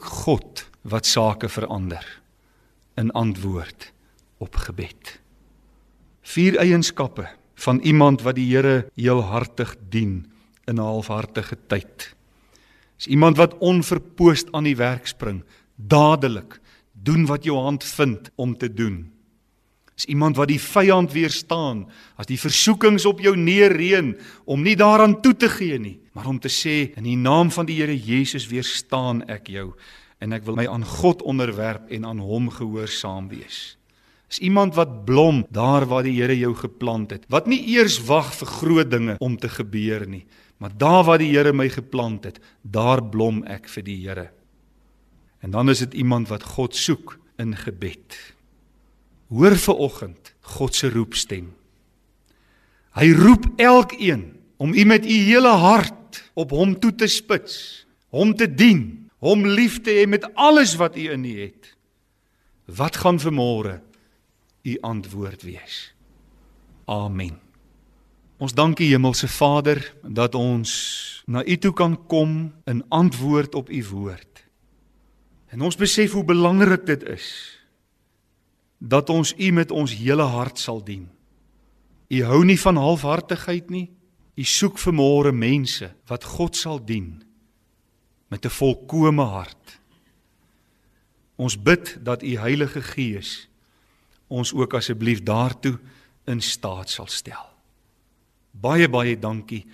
God 0.03 0.67
wat 0.83 1.07
sake 1.07 1.49
verander 1.49 2.05
in 2.99 3.15
antwoord 3.15 3.93
op 4.43 4.59
gebed. 4.67 5.21
Vier 6.27 6.59
eienskappe 6.59 7.29
van 7.55 7.81
iemand 7.81 8.23
wat 8.23 8.37
die 8.37 8.49
Here 8.51 8.91
heelhartig 8.95 9.77
dien 9.89 10.27
in 10.67 10.77
'n 10.77 10.85
halfhartige 10.85 11.57
tyd. 11.69 12.15
Is 12.99 13.07
iemand 13.07 13.37
wat 13.37 13.59
onverpoost 13.59 14.53
aan 14.53 14.65
die 14.65 14.77
werk 14.77 15.07
spring, 15.07 15.45
dadelik 15.77 16.61
doen 16.93 17.27
wat 17.27 17.45
jou 17.45 17.59
hand 17.59 17.85
vind 17.85 18.31
om 18.35 18.57
te 18.57 18.75
doen. 18.75 19.11
Is 19.97 20.05
iemand 20.05 20.37
wat 20.37 20.49
die 20.49 20.61
vyand 20.61 21.13
weerstaan 21.13 21.85
as 22.17 22.27
die 22.27 22.39
versoekings 22.41 23.07
op 23.07 23.21
jou 23.21 23.37
neerreën 23.37 24.17
om 24.45 24.63
nie 24.63 24.77
daaraan 24.77 25.21
toe 25.21 25.37
te 25.37 25.49
gee 25.49 25.79
nie, 25.79 26.01
maar 26.13 26.27
om 26.27 26.41
te 26.41 26.51
sê 26.51 26.97
in 26.97 27.07
die 27.07 27.17
naam 27.17 27.51
van 27.51 27.67
die 27.67 27.79
Here 27.79 27.95
Jesus 27.95 28.49
weerstaan 28.51 29.23
ek 29.31 29.49
jou 29.49 29.73
en 30.19 30.33
ek 30.33 30.45
wil 30.47 30.57
my 30.57 30.67
aan 30.71 30.85
God 30.85 31.23
onderwerp 31.23 31.91
en 31.93 32.07
aan 32.07 32.19
hom 32.19 32.51
gehoorsaam 32.51 33.29
wees. 33.29 33.77
Is 34.35 34.43
iemand 34.43 34.74
wat 34.74 35.05
blom 35.07 35.45
daar 35.55 35.87
waar 35.87 36.03
die 36.03 36.16
Here 36.18 36.35
jou 36.35 36.55
geplant 36.59 37.12
het, 37.14 37.22
wat 37.30 37.47
nie 37.47 37.61
eers 37.76 38.01
wag 38.09 38.32
vir 38.35 38.51
groot 38.51 38.91
dinge 38.91 39.14
om 39.22 39.37
te 39.39 39.49
gebeur 39.49 40.03
nie, 40.11 40.24
Maar 40.64 40.70
daar 40.76 41.05
waar 41.05 41.18
die 41.18 41.32
Here 41.37 41.53
my 41.53 41.68
geplant 41.68 42.24
het, 42.24 42.39
daar 42.62 43.03
blom 43.05 43.43
ek 43.45 43.68
vir 43.68 43.85
die 43.85 43.99
Here. 44.01 44.30
En 45.45 45.53
dan 45.53 45.68
is 45.68 45.82
dit 45.85 45.95
iemand 46.01 46.30
wat 46.30 46.47
God 46.55 46.76
soek 46.76 47.18
in 47.37 47.57
gebed. 47.57 48.16
Hoor 49.28 49.57
ver 49.59 49.76
oggend 49.76 50.32
God 50.57 50.74
se 50.74 50.89
roepstem. 50.89 51.51
Hy 52.95 53.11
roep 53.12 53.45
elkeen 53.61 54.30
om 54.57 54.72
u 54.72 54.85
met 54.85 55.05
u 55.05 55.16
hele 55.26 55.53
hart 55.59 56.22
op 56.39 56.55
hom 56.55 56.76
toe 56.80 56.95
te 56.95 57.09
spits, 57.11 57.85
hom 58.14 58.32
te 58.32 58.47
dien, 58.47 59.11
hom 59.18 59.45
lief 59.45 59.80
te 59.82 59.91
hê 59.91 60.07
met 60.09 60.24
alles 60.35 60.76
wat 60.78 60.97
u 60.97 61.11
in 61.11 61.24
u 61.24 61.35
het. 61.43 61.74
Wat 62.72 62.97
gaan 62.97 63.18
vermôre 63.20 63.80
u 64.65 64.79
antwoord 64.81 65.43
wees? 65.43 65.95
Amen. 66.85 67.41
Ons 68.37 68.55
dank 68.55 68.81
U 68.81 68.85
Hemelse 68.85 69.29
Vader 69.29 69.79
dat 70.03 70.35
ons 70.35 70.73
na 71.27 71.45
U 71.45 71.57
toe 71.57 71.73
kan 71.73 71.95
kom 72.07 72.53
in 72.65 72.85
antwoord 72.89 73.55
op 73.55 73.71
U 73.71 73.85
woord. 73.89 74.45
En 75.49 75.61
ons 75.61 75.77
besef 75.77 76.12
hoe 76.12 76.25
belangrik 76.25 76.87
dit 76.87 77.03
is 77.03 77.29
dat 78.79 79.09
ons 79.09 79.33
U 79.39 79.51
met 79.51 79.71
ons 79.71 79.95
hele 79.97 80.27
hart 80.29 80.59
sal 80.59 80.83
dien. 80.85 81.07
U 82.09 82.23
hou 82.25 82.43
nie 82.45 82.59
van 82.61 82.77
halfhartigheid 82.77 83.71
nie. 83.71 83.87
U 84.35 84.45
soek 84.45 84.79
vermore 84.79 85.33
mense 85.33 85.89
wat 86.11 86.25
God 86.25 86.57
sal 86.57 86.83
dien 86.85 87.23
met 88.29 88.45
'n 88.45 88.51
volkomme 88.51 89.23
hart. 89.23 89.81
Ons 91.37 91.62
bid 91.62 91.99
dat 92.03 92.23
U 92.23 92.37
Heilige 92.37 92.83
Gees 92.83 93.49
ons 94.35 94.53
ook 94.53 94.74
asseblief 94.74 95.22
daartoe 95.22 95.76
in 96.30 96.41
staat 96.43 96.91
sal 96.91 97.09
stel. 97.11 97.47
Baie 98.51 98.89
baie 98.89 99.16
dankie 99.18 99.64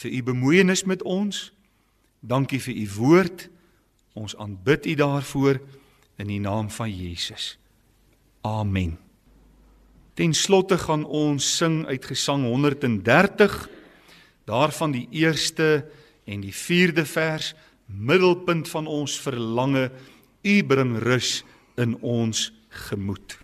vir 0.00 0.10
u 0.10 0.22
bemoeienis 0.30 0.84
met 0.88 1.02
ons. 1.02 1.50
Dankie 2.20 2.60
vir 2.60 2.74
u 2.74 2.86
woord. 2.96 3.48
Ons 4.18 4.36
aanbid 4.36 4.86
u 4.86 4.94
daarvoor 4.94 5.60
in 6.20 6.28
die 6.30 6.40
naam 6.40 6.70
van 6.70 6.90
Jesus. 6.90 7.56
Amen. 8.46 8.98
Ten 10.14 10.34
slotte 10.34 10.78
gaan 10.78 11.04
ons 11.04 11.46
sing 11.56 11.86
uit 11.86 12.04
Gesang 12.04 12.44
130 12.44 13.68
daarvan 14.44 14.92
die 14.92 15.06
eerste 15.10 15.86
en 16.26 16.42
die 16.42 16.54
vierde 16.54 17.04
vers 17.06 17.54
middelpunt 17.86 18.68
van 18.68 18.86
ons 18.86 19.18
verlange 19.20 19.90
u 20.42 20.56
bring 20.64 20.96
rus 21.02 21.40
in 21.80 21.96
ons 22.02 22.50
gemoed. 22.88 23.38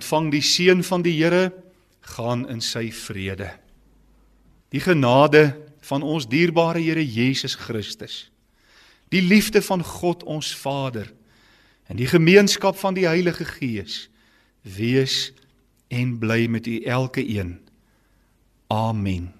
Ontvang 0.00 0.32
die 0.32 0.44
seën 0.44 0.82
van 0.84 1.04
die 1.04 1.14
Here, 1.20 1.52
gaan 2.16 2.48
in 2.48 2.64
sy 2.64 2.88
vrede. 2.92 3.52
Die 4.72 4.80
genade 4.80 5.52
van 5.84 6.02
ons 6.02 6.26
dierbare 6.28 6.80
Here 6.80 7.04
Jesus 7.04 7.54
Christus, 7.54 8.30
die 9.12 9.22
liefde 9.22 9.62
van 9.62 9.84
God 9.84 10.24
ons 10.24 10.54
Vader 10.56 11.10
En 11.90 11.96
die 11.98 12.06
gemeenskap 12.06 12.78
van 12.78 12.94
die 12.94 13.06
Heilige 13.06 13.44
Gees 13.44 14.10
wees 14.62 15.32
en 15.88 16.18
bly 16.22 16.46
met 16.46 16.66
u 16.66 16.78
elke 16.86 17.28
een. 17.28 17.58
Amen. 18.66 19.39